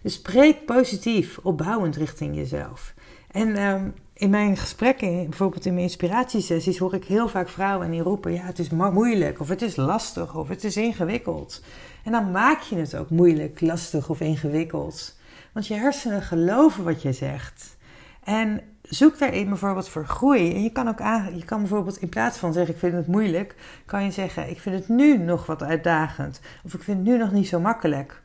Dus 0.01 0.13
spreek 0.13 0.65
positief, 0.65 1.37
opbouwend 1.43 1.95
richting 1.95 2.35
jezelf. 2.35 2.93
En 3.31 3.63
um, 3.63 3.93
in 4.13 4.29
mijn 4.29 4.57
gesprekken, 4.57 5.29
bijvoorbeeld 5.29 5.65
in 5.65 5.73
mijn 5.73 5.85
inspiratiesessies, 5.85 6.77
hoor 6.77 6.93
ik 6.93 7.05
heel 7.05 7.27
vaak 7.27 7.49
vrouwen 7.49 7.85
en 7.85 7.91
die 7.91 8.01
roepen: 8.01 8.33
ja, 8.33 8.43
het 8.43 8.59
is 8.59 8.69
moeilijk, 8.69 9.39
of 9.39 9.49
het 9.49 9.61
is 9.61 9.75
lastig, 9.75 10.35
of 10.35 10.47
het 10.47 10.63
is 10.63 10.77
ingewikkeld. 10.77 11.63
En 12.03 12.11
dan 12.11 12.31
maak 12.31 12.61
je 12.61 12.75
het 12.75 12.95
ook 12.95 13.09
moeilijk, 13.09 13.61
lastig 13.61 14.09
of 14.09 14.19
ingewikkeld. 14.19 15.15
Want 15.53 15.67
je 15.67 15.73
hersenen 15.73 16.21
geloven 16.21 16.83
wat 16.83 17.01
je 17.01 17.13
zegt. 17.13 17.77
En 18.23 18.61
zoek 18.81 19.19
daarin 19.19 19.49
bijvoorbeeld 19.49 19.89
voor 19.89 20.05
groei. 20.05 20.53
En 20.53 20.63
je 20.63 20.71
kan 20.71 20.87
ook 20.87 21.01
aan, 21.01 21.37
je 21.37 21.45
kan 21.45 21.59
bijvoorbeeld 21.59 21.97
in 21.97 22.09
plaats 22.09 22.37
van 22.37 22.53
zeggen: 22.53 22.73
Ik 22.73 22.79
vind 22.79 22.93
het 22.93 23.07
moeilijk, 23.07 23.55
kan 23.85 24.03
je 24.03 24.11
zeggen: 24.11 24.49
Ik 24.49 24.59
vind 24.59 24.75
het 24.75 24.87
nu 24.87 25.17
nog 25.17 25.45
wat 25.45 25.63
uitdagend. 25.63 26.39
Of 26.63 26.73
ik 26.73 26.83
vind 26.83 26.97
het 26.97 27.07
nu 27.07 27.17
nog 27.17 27.31
niet 27.31 27.47
zo 27.47 27.59
makkelijk. 27.59 28.21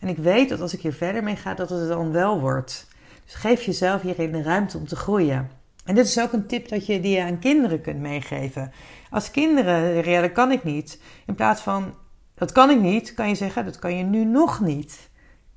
En 0.00 0.08
ik 0.08 0.16
weet 0.16 0.48
dat 0.48 0.60
als 0.60 0.74
ik 0.74 0.80
hier 0.80 0.92
verder 0.92 1.22
mee 1.22 1.36
ga, 1.36 1.54
dat 1.54 1.70
het 1.70 1.88
dan 1.88 2.12
wel 2.12 2.40
wordt. 2.40 2.86
Dus 3.24 3.34
geef 3.34 3.62
jezelf 3.62 4.02
hierin 4.02 4.32
de 4.32 4.42
ruimte 4.42 4.78
om 4.78 4.86
te 4.86 4.96
groeien. 4.96 5.50
En 5.84 5.94
dit 5.94 6.06
is 6.06 6.20
ook 6.20 6.32
een 6.32 6.46
tip 6.46 6.68
dat 6.68 6.86
je, 6.86 7.00
die 7.00 7.16
je 7.16 7.22
aan 7.22 7.38
kinderen 7.38 7.80
kunt 7.80 8.00
meegeven. 8.00 8.72
Als 9.10 9.30
kinderen 9.30 10.10
ja, 10.10 10.20
dat 10.20 10.32
kan 10.32 10.52
ik 10.52 10.64
niet. 10.64 11.00
In 11.26 11.34
plaats 11.34 11.60
van, 11.60 11.94
dat 12.34 12.52
kan 12.52 12.70
ik 12.70 12.80
niet, 12.80 13.14
kan 13.14 13.28
je 13.28 13.34
zeggen, 13.34 13.64
dat 13.64 13.78
kan 13.78 13.96
je 13.96 14.04
nu 14.04 14.24
nog 14.24 14.60
niet. 14.60 15.10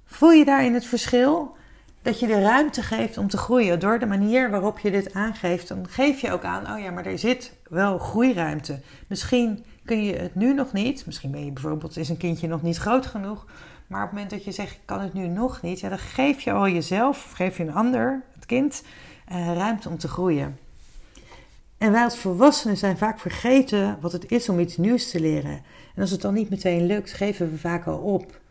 Voel 0.05 0.31
je 0.31 0.45
daarin 0.45 0.73
het 0.73 0.85
verschil? 0.85 1.55
Dat 2.01 2.19
je 2.19 2.27
de 2.27 2.41
ruimte 2.41 2.81
geeft 2.81 3.17
om 3.17 3.27
te 3.27 3.37
groeien. 3.37 3.79
Door 3.79 3.99
de 3.99 4.05
manier 4.05 4.49
waarop 4.49 4.79
je 4.79 4.91
dit 4.91 5.13
aangeeft, 5.13 5.67
dan 5.67 5.87
geef 5.89 6.19
je 6.19 6.31
ook 6.31 6.43
aan, 6.43 6.73
oh 6.73 6.79
ja, 6.79 6.91
maar 6.91 7.05
er 7.05 7.19
zit 7.19 7.53
wel 7.69 7.97
groeiruimte. 7.97 8.79
Misschien 9.07 9.65
kun 9.85 10.03
je 10.03 10.15
het 10.15 10.35
nu 10.35 10.53
nog 10.53 10.73
niet. 10.73 11.05
Misschien 11.05 11.31
ben 11.31 11.45
je 11.45 11.51
bijvoorbeeld, 11.51 11.97
is 11.97 12.09
een 12.09 12.17
kindje 12.17 12.47
nog 12.47 12.61
niet 12.61 12.77
groot 12.77 13.05
genoeg. 13.05 13.45
Maar 13.87 14.03
op 14.03 14.09
het 14.09 14.13
moment 14.13 14.29
dat 14.29 14.43
je 14.43 14.51
zegt, 14.51 14.71
ik 14.71 14.81
kan 14.85 15.01
het 15.01 15.13
nu 15.13 15.27
nog 15.27 15.61
niet, 15.61 15.81
dan 15.81 15.99
geef 15.99 16.41
je 16.41 16.51
al 16.51 16.67
jezelf, 16.67 17.25
of 17.25 17.31
geef 17.31 17.57
je 17.57 17.63
een 17.63 17.73
ander, 17.73 18.21
het 18.33 18.45
kind, 18.45 18.83
uh, 19.31 19.53
ruimte 19.53 19.89
om 19.89 19.97
te 19.97 20.07
groeien. 20.07 20.57
En 21.77 21.91
wij 21.91 22.03
als 22.03 22.17
volwassenen 22.17 22.77
zijn 22.77 22.97
vaak 22.97 23.19
vergeten 23.19 23.97
wat 24.01 24.11
het 24.11 24.31
is 24.31 24.49
om 24.49 24.59
iets 24.59 24.77
nieuws 24.77 25.09
te 25.11 25.19
leren. 25.19 25.61
En 25.95 26.01
als 26.01 26.11
het 26.11 26.21
dan 26.21 26.33
niet 26.33 26.49
meteen 26.49 26.85
lukt, 26.85 27.13
geven 27.13 27.51
we 27.51 27.57
vaak 27.57 27.85
al 27.85 27.97
op. 27.97 28.41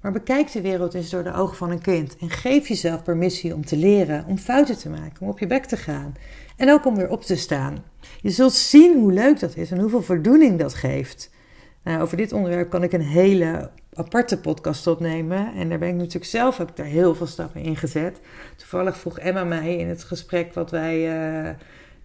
Maar 0.00 0.12
bekijk 0.12 0.52
de 0.52 0.60
wereld 0.60 0.94
eens 0.94 1.10
door 1.10 1.22
de 1.22 1.34
ogen 1.34 1.56
van 1.56 1.70
een 1.70 1.80
kind 1.80 2.16
en 2.16 2.30
geef 2.30 2.68
jezelf 2.68 3.02
permissie 3.02 3.54
om 3.54 3.64
te 3.64 3.76
leren, 3.76 4.24
om 4.26 4.38
fouten 4.38 4.78
te 4.78 4.88
maken, 4.88 5.20
om 5.20 5.28
op 5.28 5.38
je 5.38 5.46
bek 5.46 5.64
te 5.64 5.76
gaan 5.76 6.14
en 6.56 6.70
ook 6.70 6.86
om 6.86 6.96
weer 6.96 7.10
op 7.10 7.22
te 7.22 7.36
staan. 7.36 7.84
Je 8.20 8.30
zult 8.30 8.52
zien 8.52 8.98
hoe 8.98 9.12
leuk 9.12 9.40
dat 9.40 9.56
is 9.56 9.70
en 9.70 9.80
hoeveel 9.80 10.02
voldoening 10.02 10.58
dat 10.58 10.74
geeft. 10.74 11.30
Nou, 11.82 12.00
over 12.02 12.16
dit 12.16 12.32
onderwerp 12.32 12.70
kan 12.70 12.82
ik 12.82 12.92
een 12.92 13.00
hele 13.00 13.70
aparte 13.98 14.38
podcast 14.38 14.86
opnemen. 14.86 15.54
En 15.54 15.68
daar 15.68 15.78
ben 15.78 15.88
ik 15.88 15.94
natuurlijk 15.94 16.24
zelf 16.24 16.60
ook 16.60 16.76
daar 16.76 16.86
heel 16.86 17.14
veel 17.14 17.26
stappen 17.26 17.60
in 17.60 17.76
gezet. 17.76 18.20
Toevallig 18.56 18.96
vroeg 18.96 19.18
Emma 19.18 19.44
mij 19.44 19.76
in 19.76 19.88
het 19.88 20.04
gesprek 20.04 20.54
wat 20.54 20.70
wij 20.70 20.96
uh, 20.96 21.48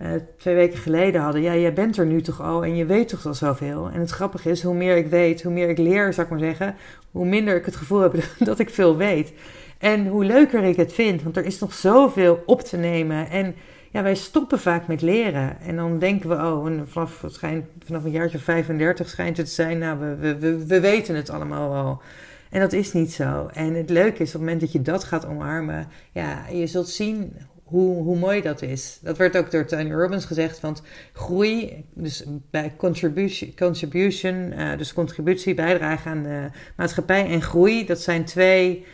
uh, 0.01 0.21
twee 0.37 0.55
weken 0.55 0.77
geleden 0.77 1.21
hadden. 1.21 1.41
Ja, 1.41 1.55
jij 1.55 1.73
bent 1.73 1.97
er 1.97 2.05
nu 2.05 2.21
toch 2.21 2.41
al 2.41 2.63
en 2.63 2.75
je 2.75 2.85
weet 2.85 3.07
toch 3.07 3.25
al 3.25 3.33
zoveel. 3.33 3.89
En 3.93 3.99
het 3.99 4.09
grappige 4.09 4.49
is, 4.49 4.63
hoe 4.63 4.75
meer 4.75 4.97
ik 4.97 5.07
weet, 5.07 5.43
hoe 5.43 5.53
meer 5.53 5.69
ik 5.69 5.77
leer, 5.77 6.13
zou 6.13 6.25
ik 6.25 6.31
maar 6.31 6.41
zeggen, 6.41 6.75
hoe 7.11 7.25
minder 7.25 7.55
ik 7.55 7.65
het 7.65 7.75
gevoel 7.75 7.99
heb 7.99 8.15
dat 8.39 8.59
ik 8.59 8.69
veel 8.69 8.97
weet. 8.97 9.33
En 9.77 10.07
hoe 10.07 10.25
leuker 10.25 10.63
ik 10.63 10.75
het 10.75 10.93
vind, 10.93 11.23
want 11.23 11.37
er 11.37 11.45
is 11.45 11.59
nog 11.59 11.73
zoveel 11.73 12.43
op 12.45 12.61
te 12.61 12.77
nemen. 12.77 13.29
En 13.29 13.55
ja, 13.93 14.03
wij 14.03 14.15
stoppen 14.15 14.59
vaak 14.59 14.87
met 14.87 15.01
leren. 15.01 15.59
En 15.59 15.75
dan 15.75 15.99
denken 15.99 16.29
we, 16.29 16.35
oh, 16.35 16.81
vanaf, 16.85 17.21
het 17.21 17.33
schijnt, 17.33 17.65
vanaf 17.85 18.03
een 18.03 18.11
jaartje 18.11 18.39
35 18.39 19.09
schijnt 19.09 19.37
het 19.37 19.45
te 19.45 19.51
zijn, 19.51 19.77
nou, 19.77 19.99
we, 19.99 20.37
we, 20.37 20.65
we 20.65 20.79
weten 20.79 21.15
het 21.15 21.29
allemaal 21.29 21.69
wel. 21.69 22.01
En 22.49 22.59
dat 22.59 22.73
is 22.73 22.93
niet 22.93 23.13
zo. 23.13 23.49
En 23.53 23.73
het 23.73 23.89
leuke 23.89 24.21
is, 24.21 24.27
op 24.27 24.33
het 24.33 24.41
moment 24.41 24.61
dat 24.61 24.71
je 24.71 24.81
dat 24.81 25.03
gaat 25.03 25.25
omarmen, 25.25 25.87
ja, 26.11 26.47
je 26.51 26.67
zult 26.67 26.89
zien 26.89 27.33
hoe, 27.63 28.03
hoe 28.03 28.17
mooi 28.17 28.41
dat 28.41 28.61
is. 28.61 28.99
Dat 29.01 29.17
werd 29.17 29.37
ook 29.37 29.51
door 29.51 29.65
Tony 29.65 29.91
Robbins 29.91 30.25
gezegd, 30.25 30.59
want 30.59 30.81
groei, 31.13 31.85
dus 31.93 32.23
bij 32.51 32.73
contribution, 32.77 33.53
contribution 33.55 34.35
uh, 34.35 34.77
dus 34.77 34.93
contributie, 34.93 35.53
bijdrage 35.53 36.09
aan 36.09 36.23
de 36.23 36.49
maatschappij 36.75 37.25
en 37.25 37.41
groei, 37.41 37.85
dat 37.85 37.99
zijn 37.99 38.25
twee 38.25 38.85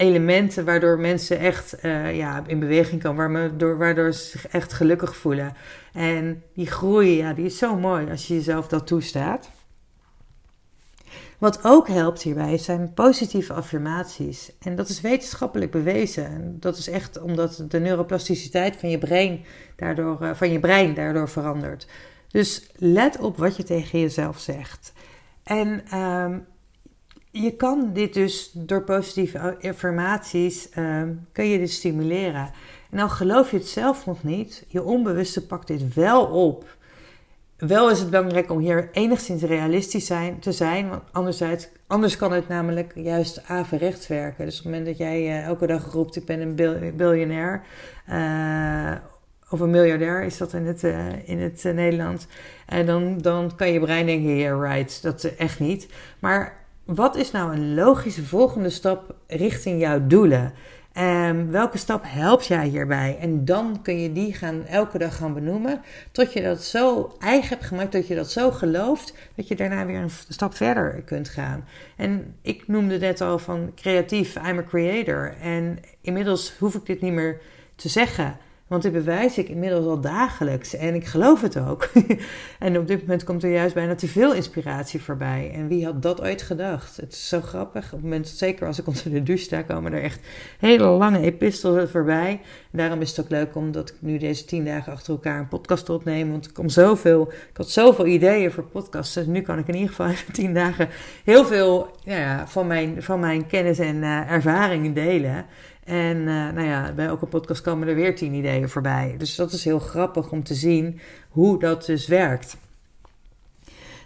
elementen 0.00 0.64
waardoor 0.64 0.98
mensen 0.98 1.38
echt 1.38 1.84
uh, 1.84 2.16
ja, 2.16 2.42
in 2.46 2.58
beweging 2.58 3.02
komen, 3.02 3.32
waardoor, 3.32 3.78
waardoor 3.78 4.12
ze 4.12 4.24
zich 4.24 4.46
echt 4.46 4.72
gelukkig 4.72 5.16
voelen. 5.16 5.52
En 5.92 6.42
die 6.54 6.66
groei, 6.66 7.16
ja, 7.16 7.32
die 7.32 7.44
is 7.44 7.58
zo 7.58 7.76
mooi 7.76 8.10
als 8.10 8.26
je 8.26 8.34
jezelf 8.34 8.68
dat 8.68 8.86
toestaat. 8.86 9.50
Wat 11.38 11.64
ook 11.64 11.88
helpt 11.88 12.22
hierbij 12.22 12.58
zijn 12.58 12.92
positieve 12.94 13.52
affirmaties. 13.52 14.52
En 14.60 14.76
dat 14.76 14.88
is 14.88 15.00
wetenschappelijk 15.00 15.70
bewezen. 15.70 16.26
En 16.26 16.56
dat 16.60 16.76
is 16.76 16.88
echt 16.88 17.20
omdat 17.20 17.64
de 17.68 17.80
neuroplasticiteit 17.80 18.76
van 18.76 18.90
je 18.90 18.98
brein 18.98 19.44
daardoor, 19.76 20.18
uh, 20.22 20.30
van 20.34 20.50
je 20.52 20.60
brein 20.60 20.94
daardoor 20.94 21.28
verandert. 21.28 21.86
Dus 22.28 22.70
let 22.76 23.18
op 23.18 23.36
wat 23.36 23.56
je 23.56 23.62
tegen 23.62 24.00
jezelf 24.00 24.38
zegt. 24.38 24.92
En 25.42 25.98
um, 25.98 26.46
je 27.30 27.56
kan 27.56 27.90
dit 27.92 28.14
dus 28.14 28.50
door 28.52 28.82
positieve 28.82 29.56
affirmaties 29.62 30.68
um, 30.76 31.26
kun 31.32 31.44
je 31.44 31.58
dit 31.58 31.70
stimuleren. 31.70 32.50
En 32.90 32.96
dan 32.96 33.10
geloof 33.10 33.50
je 33.50 33.56
het 33.56 33.68
zelf 33.68 34.06
nog 34.06 34.22
niet, 34.22 34.64
je 34.68 34.82
onbewuste 34.82 35.46
pakt 35.46 35.66
dit 35.66 35.94
wel 35.94 36.24
op. 36.26 36.78
Wel 37.56 37.90
is 37.90 37.98
het 37.98 38.10
belangrijk 38.10 38.50
om 38.50 38.58
hier 38.58 38.88
enigszins 38.92 39.42
realistisch 39.42 40.06
zijn, 40.06 40.38
te 40.38 40.52
zijn, 40.52 40.88
want 40.88 41.02
anderzijds, 41.12 41.68
anders 41.86 42.16
kan 42.16 42.32
het 42.32 42.48
namelijk 42.48 42.92
juist 42.94 43.42
averechts 43.46 44.06
werken. 44.06 44.44
Dus 44.44 44.58
op 44.58 44.64
het 44.64 44.72
moment 44.72 44.86
dat 44.86 44.98
jij 44.98 45.22
uh, 45.22 45.44
elke 45.44 45.66
dag 45.66 45.92
roept: 45.92 46.16
Ik 46.16 46.24
ben 46.24 46.40
een 46.40 46.54
biljonair. 46.96 47.62
Uh, 48.10 48.92
of 49.50 49.60
een 49.60 49.70
miljardair 49.70 50.22
is 50.22 50.36
dat 50.36 50.52
in 50.52 50.66
het, 50.66 50.82
uh, 50.82 51.28
in 51.28 51.40
het 51.40 51.62
Nederlands. 51.64 52.26
En 52.66 52.86
dan, 52.86 53.18
dan 53.18 53.56
kan 53.56 53.72
je 53.72 53.80
brein 53.80 54.06
denken: 54.06 54.36
Yeah, 54.36 54.60
right, 54.60 55.02
dat 55.02 55.22
echt 55.24 55.60
niet. 55.60 55.88
Maar 56.18 56.59
wat 56.94 57.16
is 57.16 57.30
nou 57.30 57.52
een 57.52 57.74
logische 57.74 58.24
volgende 58.24 58.70
stap 58.70 59.14
richting 59.26 59.80
jouw 59.80 60.06
doelen? 60.06 60.52
Um, 60.98 61.50
welke 61.50 61.78
stap 61.78 62.02
helpt 62.06 62.46
jij 62.46 62.66
hierbij? 62.66 63.16
En 63.20 63.44
dan 63.44 63.82
kun 63.82 64.00
je 64.00 64.12
die 64.12 64.34
gaan, 64.34 64.66
elke 64.66 64.98
dag 64.98 65.16
gaan 65.16 65.34
benoemen. 65.34 65.80
Tot 66.12 66.32
je 66.32 66.42
dat 66.42 66.62
zo 66.62 67.14
eigen 67.18 67.48
hebt 67.48 67.64
gemaakt, 67.64 67.92
dat 67.92 68.06
je 68.06 68.14
dat 68.14 68.30
zo 68.30 68.50
gelooft, 68.50 69.14
dat 69.34 69.48
je 69.48 69.56
daarna 69.56 69.86
weer 69.86 70.00
een 70.00 70.10
stap 70.28 70.54
verder 70.54 71.02
kunt 71.04 71.28
gaan. 71.28 71.64
En 71.96 72.34
ik 72.42 72.68
noemde 72.68 72.98
net 72.98 73.20
al 73.20 73.38
van 73.38 73.72
creatief, 73.74 74.36
I'm 74.36 74.58
a 74.58 74.62
creator. 74.62 75.34
En 75.40 75.78
inmiddels 76.00 76.54
hoef 76.58 76.74
ik 76.74 76.86
dit 76.86 77.00
niet 77.00 77.12
meer 77.12 77.40
te 77.74 77.88
zeggen. 77.88 78.36
Want 78.70 78.82
dit 78.82 78.92
bewijs 78.92 79.38
ik 79.38 79.48
inmiddels 79.48 79.86
al 79.86 80.00
dagelijks 80.00 80.74
en 80.74 80.94
ik 80.94 81.06
geloof 81.06 81.40
het 81.40 81.58
ook. 81.58 81.88
en 82.58 82.78
op 82.78 82.86
dit 82.86 83.00
moment 83.00 83.24
komt 83.24 83.42
er 83.42 83.52
juist 83.52 83.74
bijna 83.74 83.94
te 83.94 84.08
veel 84.08 84.34
inspiratie 84.34 85.02
voorbij. 85.02 85.50
En 85.54 85.68
wie 85.68 85.84
had 85.84 86.02
dat 86.02 86.20
ooit 86.20 86.42
gedacht? 86.42 86.96
Het 86.96 87.12
is 87.12 87.28
zo 87.28 87.40
grappig. 87.40 87.84
Op 87.84 87.90
het 87.90 88.02
moment, 88.02 88.28
zeker 88.28 88.66
als 88.66 88.78
ik 88.78 88.86
onder 88.86 89.10
de 89.10 89.22
douche 89.22 89.44
sta, 89.44 89.62
komen 89.62 89.92
er 89.92 90.02
echt 90.02 90.20
hele 90.58 90.84
lange 90.84 91.20
epistels 91.20 91.90
voorbij. 91.90 92.30
En 92.70 92.78
daarom 92.78 93.00
is 93.00 93.08
het 93.08 93.20
ook 93.20 93.30
leuk 93.30 93.54
omdat 93.54 93.88
ik 93.88 93.94
nu 93.98 94.18
deze 94.18 94.44
tien 94.44 94.64
dagen 94.64 94.92
achter 94.92 95.12
elkaar 95.12 95.38
een 95.38 95.48
podcast 95.48 95.88
opneem. 95.88 96.30
Want 96.30 96.46
ik, 96.46 96.54
kom 96.54 96.68
zoveel, 96.68 97.28
ik 97.32 97.56
had 97.56 97.70
zoveel 97.70 98.06
ideeën 98.06 98.52
voor 98.52 98.64
podcasts. 98.64 99.14
Dus 99.14 99.26
nu 99.26 99.40
kan 99.40 99.58
ik 99.58 99.68
in 99.68 99.74
ieder 99.74 99.88
geval 99.88 100.08
even 100.10 100.32
tien 100.32 100.54
dagen 100.54 100.88
heel 101.24 101.44
veel 101.44 101.90
ja, 102.04 102.46
van, 102.46 102.66
mijn, 102.66 103.02
van 103.02 103.20
mijn 103.20 103.46
kennis 103.46 103.78
en 103.78 103.96
uh, 103.96 104.30
ervaringen 104.30 104.94
delen. 104.94 105.46
En 105.90 106.16
uh, 106.16 106.26
nou 106.26 106.62
ja, 106.62 106.92
bij 106.92 107.06
elke 107.06 107.26
podcast 107.26 107.62
komen 107.62 107.88
er 107.88 107.94
weer 107.94 108.16
tien 108.16 108.34
ideeën 108.34 108.68
voorbij. 108.68 109.14
Dus 109.18 109.34
dat 109.34 109.52
is 109.52 109.64
heel 109.64 109.78
grappig 109.78 110.30
om 110.30 110.42
te 110.42 110.54
zien 110.54 111.00
hoe 111.28 111.58
dat 111.58 111.86
dus 111.86 112.06
werkt. 112.06 112.56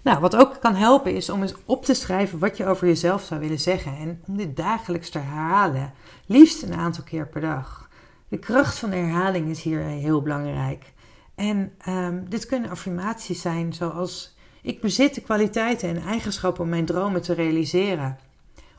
Nou, 0.03 0.21
wat 0.21 0.37
ook 0.37 0.61
kan 0.61 0.75
helpen 0.75 1.15
is 1.15 1.31
om 1.31 1.43
eens 1.43 1.55
op 1.65 1.85
te 1.85 1.95
schrijven 1.95 2.39
wat 2.39 2.57
je 2.57 2.67
over 2.67 2.87
jezelf 2.87 3.23
zou 3.23 3.41
willen 3.41 3.61
zeggen. 3.61 3.97
En 3.97 4.21
om 4.27 4.37
dit 4.37 4.57
dagelijks 4.57 5.11
te 5.11 5.19
herhalen. 5.19 5.93
Liefst 6.27 6.63
een 6.63 6.75
aantal 6.75 7.05
keer 7.05 7.29
per 7.29 7.41
dag. 7.41 7.89
De 8.29 8.39
kracht 8.39 8.79
van 8.79 8.91
de 8.91 8.97
herhaling 8.97 9.49
is 9.49 9.63
hier 9.63 9.81
heel 9.81 10.23
belangrijk. 10.23 10.93
En 11.35 11.73
um, 11.89 12.29
dit 12.29 12.47
kunnen 12.47 12.71
affirmaties 12.71 13.41
zijn 13.41 13.73
zoals: 13.73 14.37
Ik 14.63 14.81
bezit 14.81 15.15
de 15.15 15.21
kwaliteiten 15.21 15.89
en 15.89 16.03
eigenschappen 16.03 16.63
om 16.63 16.69
mijn 16.69 16.85
dromen 16.85 17.23
te 17.23 17.35
realiseren. 17.35 18.19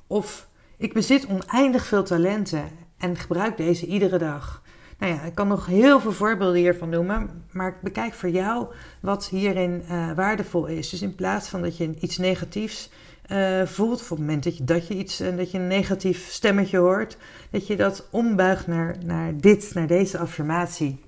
Of 0.07 0.47
ik 0.77 0.93
bezit 0.93 1.27
oneindig 1.27 1.85
veel 1.85 2.03
talenten 2.03 2.84
en 3.05 3.17
gebruik 3.17 3.57
deze 3.57 3.85
iedere 3.85 4.17
dag. 4.17 4.61
Nou 4.99 5.13
ja, 5.13 5.21
ik 5.21 5.35
kan 5.35 5.47
nog 5.47 5.65
heel 5.65 5.99
veel 5.99 6.11
voorbeelden 6.11 6.59
hiervan 6.59 6.89
noemen, 6.89 7.43
maar 7.51 7.67
ik 7.67 7.81
bekijk 7.81 8.13
voor 8.13 8.29
jou 8.29 8.67
wat 8.99 9.27
hierin 9.27 9.83
uh, 9.89 10.11
waardevol 10.11 10.65
is. 10.65 10.89
Dus 10.89 11.01
in 11.01 11.15
plaats 11.15 11.47
van 11.47 11.61
dat 11.61 11.77
je 11.77 11.95
iets 11.99 12.17
negatiefs 12.17 12.89
uh, 13.31 13.65
voelt, 13.65 14.01
op 14.01 14.09
het 14.09 14.19
moment 14.19 14.43
dat 14.43 14.57
je, 14.57 14.63
dat 14.63 14.87
je 14.87 14.93
iets, 14.93 15.21
uh, 15.21 15.37
dat 15.37 15.51
je 15.51 15.57
een 15.57 15.67
negatief 15.67 16.27
stemmetje 16.29 16.77
hoort, 16.77 17.17
dat 17.49 17.67
je 17.67 17.75
dat 17.75 18.07
ombuigt 18.11 18.67
naar, 18.67 18.95
naar 19.05 19.37
dit, 19.37 19.71
naar 19.73 19.87
deze 19.87 20.17
affirmatie. 20.17 21.03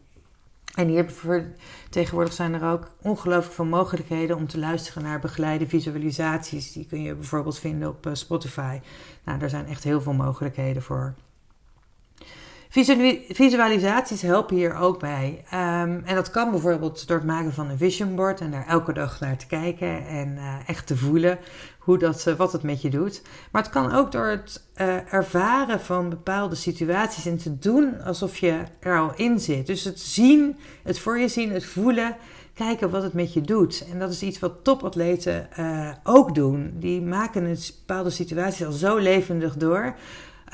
En 0.75 0.87
hier 0.87 1.05
tegenwoordig 1.89 2.33
zijn 2.33 2.53
er 2.53 2.71
ook 2.71 2.87
ongelooflijk 3.01 3.53
veel 3.53 3.65
mogelijkheden 3.65 4.35
om 4.35 4.47
te 4.47 4.59
luisteren 4.59 5.03
naar 5.03 5.19
begeleide 5.19 5.67
visualisaties. 5.67 6.71
Die 6.71 6.85
kun 6.85 7.01
je 7.01 7.15
bijvoorbeeld 7.15 7.59
vinden 7.59 7.89
op 7.89 8.09
Spotify. 8.13 8.79
Nou, 9.23 9.39
daar 9.39 9.49
zijn 9.49 9.65
echt 9.65 9.83
heel 9.83 10.01
veel 10.01 10.13
mogelijkheden 10.13 10.81
voor. 10.81 11.13
Visualisaties 12.69 14.21
helpen 14.21 14.55
hier 14.55 14.75
ook 14.75 14.99
bij. 14.99 15.43
Ehm, 15.49 15.99
en 16.05 16.15
dat 16.15 16.31
kan 16.31 16.51
bijvoorbeeld 16.51 17.07
door 17.07 17.17
het 17.17 17.25
maken 17.25 17.53
van 17.53 17.69
een 17.69 17.77
vision 17.77 18.15
board 18.15 18.41
en 18.41 18.51
daar 18.51 18.67
elke 18.67 18.93
dag 18.93 19.19
naar 19.19 19.37
te 19.37 19.47
kijken 19.47 20.07
en 20.07 20.35
uh, 20.35 20.55
echt 20.67 20.87
te 20.87 20.97
voelen 20.97 21.39
hoe 21.79 21.97
dat, 21.97 22.25
uh, 22.27 22.33
wat 22.33 22.51
het 22.51 22.63
met 22.63 22.81
je 22.81 22.89
doet. 22.89 23.21
Maar 23.51 23.61
het 23.61 23.71
kan 23.71 23.93
ook 23.93 24.11
door 24.11 24.25
het 24.25 24.63
uh, 24.81 25.13
ervaren 25.13 25.79
van 25.79 26.09
bepaalde 26.09 26.55
situaties 26.55 27.25
en 27.25 27.37
te 27.37 27.59
doen 27.59 28.01
alsof 28.03 28.37
je 28.37 28.61
er 28.79 28.99
al 28.99 29.11
in 29.15 29.39
zit. 29.39 29.67
Dus 29.67 29.83
het 29.83 29.99
zien, 29.99 30.57
het 30.83 30.99
voor 30.99 31.17
je 31.19 31.27
zien, 31.27 31.51
het 31.51 31.65
voelen, 31.65 32.15
kijken 32.53 32.89
wat 32.89 33.03
het 33.03 33.13
met 33.13 33.33
je 33.33 33.41
doet. 33.41 33.85
En 33.91 33.99
dat 33.99 34.11
is 34.11 34.21
iets 34.21 34.39
wat 34.39 34.63
topatleten 34.63 35.47
ook 36.03 36.35
doen. 36.35 36.73
Die 36.79 37.01
maken 37.01 37.43
een 37.43 37.57
bepaalde 37.85 38.09
situaties 38.09 38.65
al 38.65 38.71
zo 38.71 38.97
levendig 38.97 39.55
door 39.55 39.95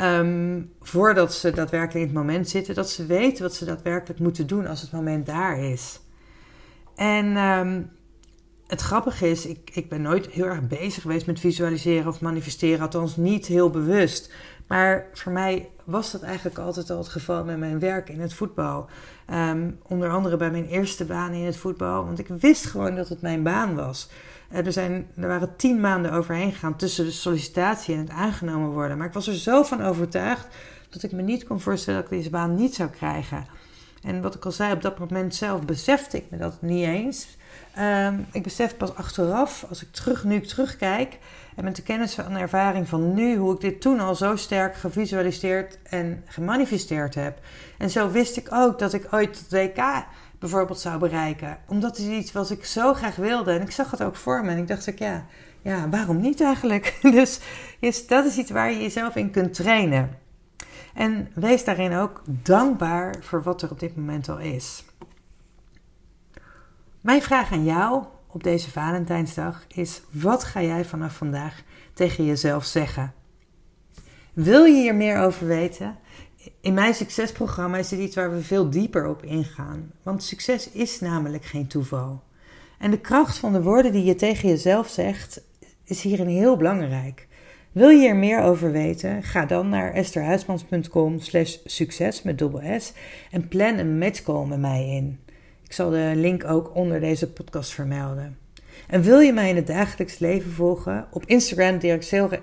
Um, 0.01 0.71
voordat 0.81 1.33
ze 1.33 1.51
daadwerkelijk 1.51 2.07
in 2.07 2.15
het 2.15 2.25
moment 2.25 2.49
zitten, 2.49 2.75
dat 2.75 2.89
ze 2.89 3.05
weten 3.05 3.43
wat 3.43 3.53
ze 3.53 3.65
daadwerkelijk 3.65 4.19
moeten 4.19 4.47
doen 4.47 4.67
als 4.67 4.81
het 4.81 4.91
moment 4.91 5.25
daar 5.25 5.59
is. 5.59 5.99
En 6.95 7.37
um, 7.37 7.91
het 8.67 8.81
grappige 8.81 9.29
is, 9.29 9.45
ik, 9.45 9.69
ik 9.73 9.89
ben 9.89 10.01
nooit 10.01 10.27
heel 10.27 10.45
erg 10.45 10.67
bezig 10.67 11.01
geweest 11.01 11.25
met 11.25 11.39
visualiseren 11.39 12.07
of 12.07 12.21
manifesteren, 12.21 12.81
althans 12.81 13.17
niet 13.17 13.45
heel 13.45 13.69
bewust. 13.69 14.33
Maar 14.67 15.05
voor 15.13 15.31
mij 15.31 15.69
was 15.83 16.11
dat 16.11 16.21
eigenlijk 16.21 16.57
altijd 16.57 16.89
al 16.89 16.97
het 16.97 17.07
geval 17.07 17.45
met 17.45 17.57
mijn 17.57 17.79
werk 17.79 18.09
in 18.09 18.21
het 18.21 18.33
voetbal. 18.33 18.89
Um, 19.33 19.79
onder 19.87 20.09
andere 20.09 20.37
bij 20.37 20.51
mijn 20.51 20.67
eerste 20.67 21.05
baan 21.05 21.31
in 21.31 21.45
het 21.45 21.57
voetbal, 21.57 22.05
want 22.05 22.19
ik 22.19 22.27
wist 22.27 22.65
gewoon 22.65 22.95
dat 22.95 23.09
het 23.09 23.21
mijn 23.21 23.43
baan 23.43 23.75
was. 23.75 24.09
Eh, 24.49 24.65
er, 24.65 24.71
zijn, 24.71 25.07
er 25.15 25.27
waren 25.27 25.55
tien 25.55 25.79
maanden 25.79 26.11
overheen 26.11 26.51
gegaan 26.51 26.75
tussen 26.75 27.05
de 27.05 27.11
sollicitatie 27.11 27.93
en 27.93 27.99
het 27.99 28.09
aangenomen 28.09 28.69
worden. 28.69 28.97
Maar 28.97 29.07
ik 29.07 29.13
was 29.13 29.27
er 29.27 29.35
zo 29.35 29.63
van 29.63 29.81
overtuigd 29.81 30.47
dat 30.89 31.03
ik 31.03 31.11
me 31.11 31.21
niet 31.21 31.43
kon 31.43 31.59
voorstellen 31.59 32.01
dat 32.01 32.11
ik 32.11 32.17
deze 32.17 32.29
baan 32.29 32.55
niet 32.55 32.75
zou 32.75 32.89
krijgen. 32.89 33.45
En 34.03 34.21
wat 34.21 34.35
ik 34.35 34.45
al 34.45 34.51
zei, 34.51 34.73
op 34.73 34.81
dat 34.81 34.99
moment 34.99 35.35
zelf 35.35 35.65
besefte 35.65 36.17
ik 36.17 36.25
me 36.29 36.37
dat 36.37 36.61
niet 36.61 36.85
eens. 36.85 37.37
Um, 37.79 38.25
ik 38.31 38.43
besef 38.43 38.77
pas 38.77 38.95
achteraf, 38.95 39.65
als 39.69 39.81
ik 39.81 39.91
terug, 39.91 40.23
nu 40.23 40.35
ik 40.35 40.47
terugkijk 40.47 41.17
en 41.55 41.63
met 41.63 41.75
de 41.75 41.81
kennis 41.81 42.17
en 42.17 42.35
ervaring 42.35 42.89
van 42.89 43.13
nu, 43.13 43.37
hoe 43.37 43.53
ik 43.53 43.61
dit 43.61 43.81
toen 43.81 43.99
al 43.99 44.15
zo 44.15 44.35
sterk 44.35 44.75
gevisualiseerd 44.75 45.77
en 45.83 46.23
gemanifesteerd 46.25 47.15
heb. 47.15 47.39
En 47.77 47.89
zo 47.89 48.11
wist 48.11 48.37
ik 48.37 48.47
ook 48.51 48.79
dat 48.79 48.93
ik 48.93 49.07
ooit 49.11 49.39
het 49.39 49.51
WK 49.51 50.05
bijvoorbeeld 50.39 50.79
zou 50.79 50.99
bereiken. 50.99 51.57
Omdat 51.67 51.97
het 51.97 52.07
iets 52.07 52.31
was 52.31 52.51
ik 52.51 52.65
zo 52.65 52.93
graag 52.93 53.15
wilde. 53.15 53.51
En 53.51 53.61
ik 53.61 53.71
zag 53.71 53.91
het 53.91 54.03
ook 54.03 54.15
voor 54.15 54.43
me. 54.45 54.51
En 54.51 54.57
ik 54.57 54.67
dacht 54.67 54.87
ik, 54.87 54.99
ja, 54.99 55.25
ja 55.61 55.89
waarom 55.89 56.21
niet 56.21 56.41
eigenlijk? 56.41 56.97
Dus 57.17 57.39
is, 57.79 58.07
dat 58.07 58.25
is 58.25 58.37
iets 58.37 58.51
waar 58.51 58.71
je 58.71 58.81
jezelf 58.81 59.15
in 59.15 59.31
kunt 59.31 59.53
trainen. 59.53 60.17
En 60.93 61.29
wees 61.33 61.63
daarin 61.63 61.95
ook 61.95 62.21
dankbaar 62.25 63.15
voor 63.21 63.43
wat 63.43 63.61
er 63.61 63.71
op 63.71 63.79
dit 63.79 63.95
moment 63.95 64.29
al 64.29 64.39
is. 64.39 64.83
Mijn 67.03 67.21
vraag 67.21 67.51
aan 67.51 67.63
jou 67.63 68.03
op 68.27 68.43
deze 68.43 68.71
Valentijnsdag 68.71 69.65
is: 69.67 70.01
wat 70.11 70.43
ga 70.43 70.61
jij 70.61 70.85
vanaf 70.85 71.15
vandaag 71.15 71.63
tegen 71.93 72.25
jezelf 72.25 72.65
zeggen? 72.65 73.13
Wil 74.33 74.63
je 74.63 74.81
hier 74.81 74.95
meer 74.95 75.19
over 75.19 75.47
weten? 75.47 75.95
In 76.61 76.73
mijn 76.73 76.93
succesprogramma 76.93 77.77
is 77.77 77.89
dit 77.89 77.99
iets 77.99 78.15
waar 78.15 78.31
we 78.31 78.41
veel 78.41 78.69
dieper 78.69 79.07
op 79.07 79.23
ingaan. 79.23 79.91
Want 80.03 80.23
succes 80.23 80.69
is 80.71 80.99
namelijk 80.99 81.45
geen 81.45 81.67
toeval. 81.67 82.23
En 82.79 82.91
de 82.91 82.99
kracht 82.99 83.37
van 83.37 83.53
de 83.53 83.61
woorden 83.61 83.91
die 83.91 84.03
je 84.03 84.15
tegen 84.15 84.49
jezelf 84.49 84.87
zegt, 84.87 85.41
is 85.83 86.01
hierin 86.01 86.27
heel 86.27 86.57
belangrijk. 86.57 87.27
Wil 87.71 87.89
je 87.89 88.07
er 88.07 88.15
meer 88.15 88.41
over 88.41 88.71
weten? 88.71 89.23
Ga 89.23 89.45
dan 89.45 89.69
naar 89.69 89.93
estherhuismans.com 89.93 91.19
slash 91.19 91.57
succes 91.65 92.21
met 92.21 92.37
dubbel 92.37 92.79
S 92.79 92.93
en 93.31 93.47
plan 93.47 93.77
een 93.77 93.97
matchcall 93.97 94.45
met 94.45 94.59
mij 94.59 94.87
in. 94.87 95.19
Ik 95.73 95.79
zal 95.79 95.89
de 95.89 96.11
link 96.15 96.45
ook 96.45 96.75
onder 96.75 96.99
deze 96.99 97.31
podcast 97.31 97.73
vermelden. 97.73 98.37
En 98.87 99.01
wil 99.01 99.19
je 99.19 99.33
mij 99.33 99.49
in 99.49 99.55
het 99.55 99.67
dagelijks 99.67 100.19
leven 100.19 100.51
volgen? 100.51 101.07
Op 101.11 101.25
Instagram 101.25 101.79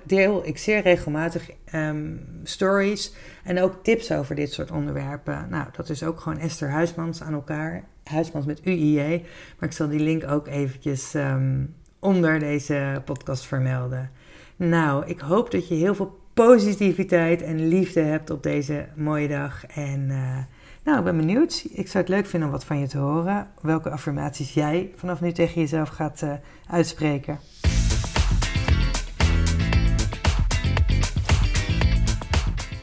deel 0.05 0.47
ik 0.47 0.59
zeer, 0.59 0.83
regelmatig 0.83 1.51
um, 1.75 2.21
stories 2.43 3.12
en 3.45 3.61
ook 3.61 3.85
tips 3.85 4.12
over 4.12 4.35
dit 4.35 4.53
soort 4.53 4.71
onderwerpen. 4.71 5.47
Nou, 5.51 5.64
dat 5.77 5.88
is 5.88 6.03
ook 6.03 6.21
gewoon 6.21 6.38
Esther 6.38 6.71
Huismans 6.71 7.23
aan 7.23 7.33
elkaar. 7.33 7.85
Huismans 8.05 8.47
met 8.47 8.62
UIJ. 8.64 9.25
Maar 9.59 9.69
ik 9.69 9.75
zal 9.75 9.88
die 9.88 10.01
link 10.01 10.31
ook 10.31 10.47
eventjes 10.47 11.14
um, 11.14 11.75
onder 11.99 12.38
deze 12.38 13.03
podcast 13.05 13.47
vermelden. 13.47 14.11
Nou, 14.57 15.07
ik 15.07 15.21
hoop 15.21 15.51
dat 15.51 15.69
je 15.69 15.75
heel 15.75 15.95
veel 15.95 16.21
positiviteit 16.35 17.43
en 17.43 17.69
liefde 17.69 18.01
hebt 18.01 18.31
op 18.31 18.43
deze 18.43 18.87
mooie 18.95 19.29
dag. 19.29 19.66
En 19.66 20.09
uh, 20.09 20.38
nou, 20.85 20.99
ik 20.99 21.05
ben 21.05 21.16
benieuwd. 21.16 21.64
Ik 21.71 21.88
zou 21.88 22.05
het 22.05 22.12
leuk 22.12 22.27
vinden 22.27 22.49
om 22.49 22.55
wat 22.55 22.64
van 22.64 22.79
je 22.79 22.88
te 22.88 22.99
horen. 22.99 23.51
Welke 23.61 23.90
affirmaties 23.90 24.55
jij 24.55 24.93
vanaf 24.97 25.21
nu 25.21 25.33
tegen 25.33 25.61
jezelf 25.61 25.88
gaat 25.88 26.23
uh, 26.23 26.33
uitspreken. 26.66 27.38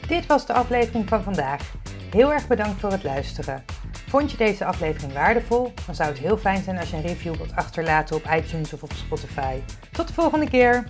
Dit 0.08 0.26
was 0.26 0.46
de 0.46 0.52
aflevering 0.52 1.08
van 1.08 1.22
vandaag. 1.22 1.72
Heel 2.10 2.32
erg 2.32 2.46
bedankt 2.46 2.80
voor 2.80 2.90
het 2.90 3.04
luisteren. 3.04 3.64
Vond 4.08 4.30
je 4.30 4.36
deze 4.36 4.64
aflevering 4.64 5.12
waardevol? 5.12 5.72
Dan 5.86 5.94
zou 5.94 6.08
het 6.08 6.18
heel 6.18 6.36
fijn 6.36 6.62
zijn 6.62 6.78
als 6.78 6.90
je 6.90 6.96
een 6.96 7.02
review 7.02 7.34
wilt 7.34 7.56
achterlaten 7.56 8.16
op 8.16 8.24
iTunes 8.36 8.72
of 8.72 8.82
op 8.82 8.92
Spotify. 8.92 9.60
Tot 9.92 10.08
de 10.08 10.14
volgende 10.14 10.50
keer! 10.50 10.84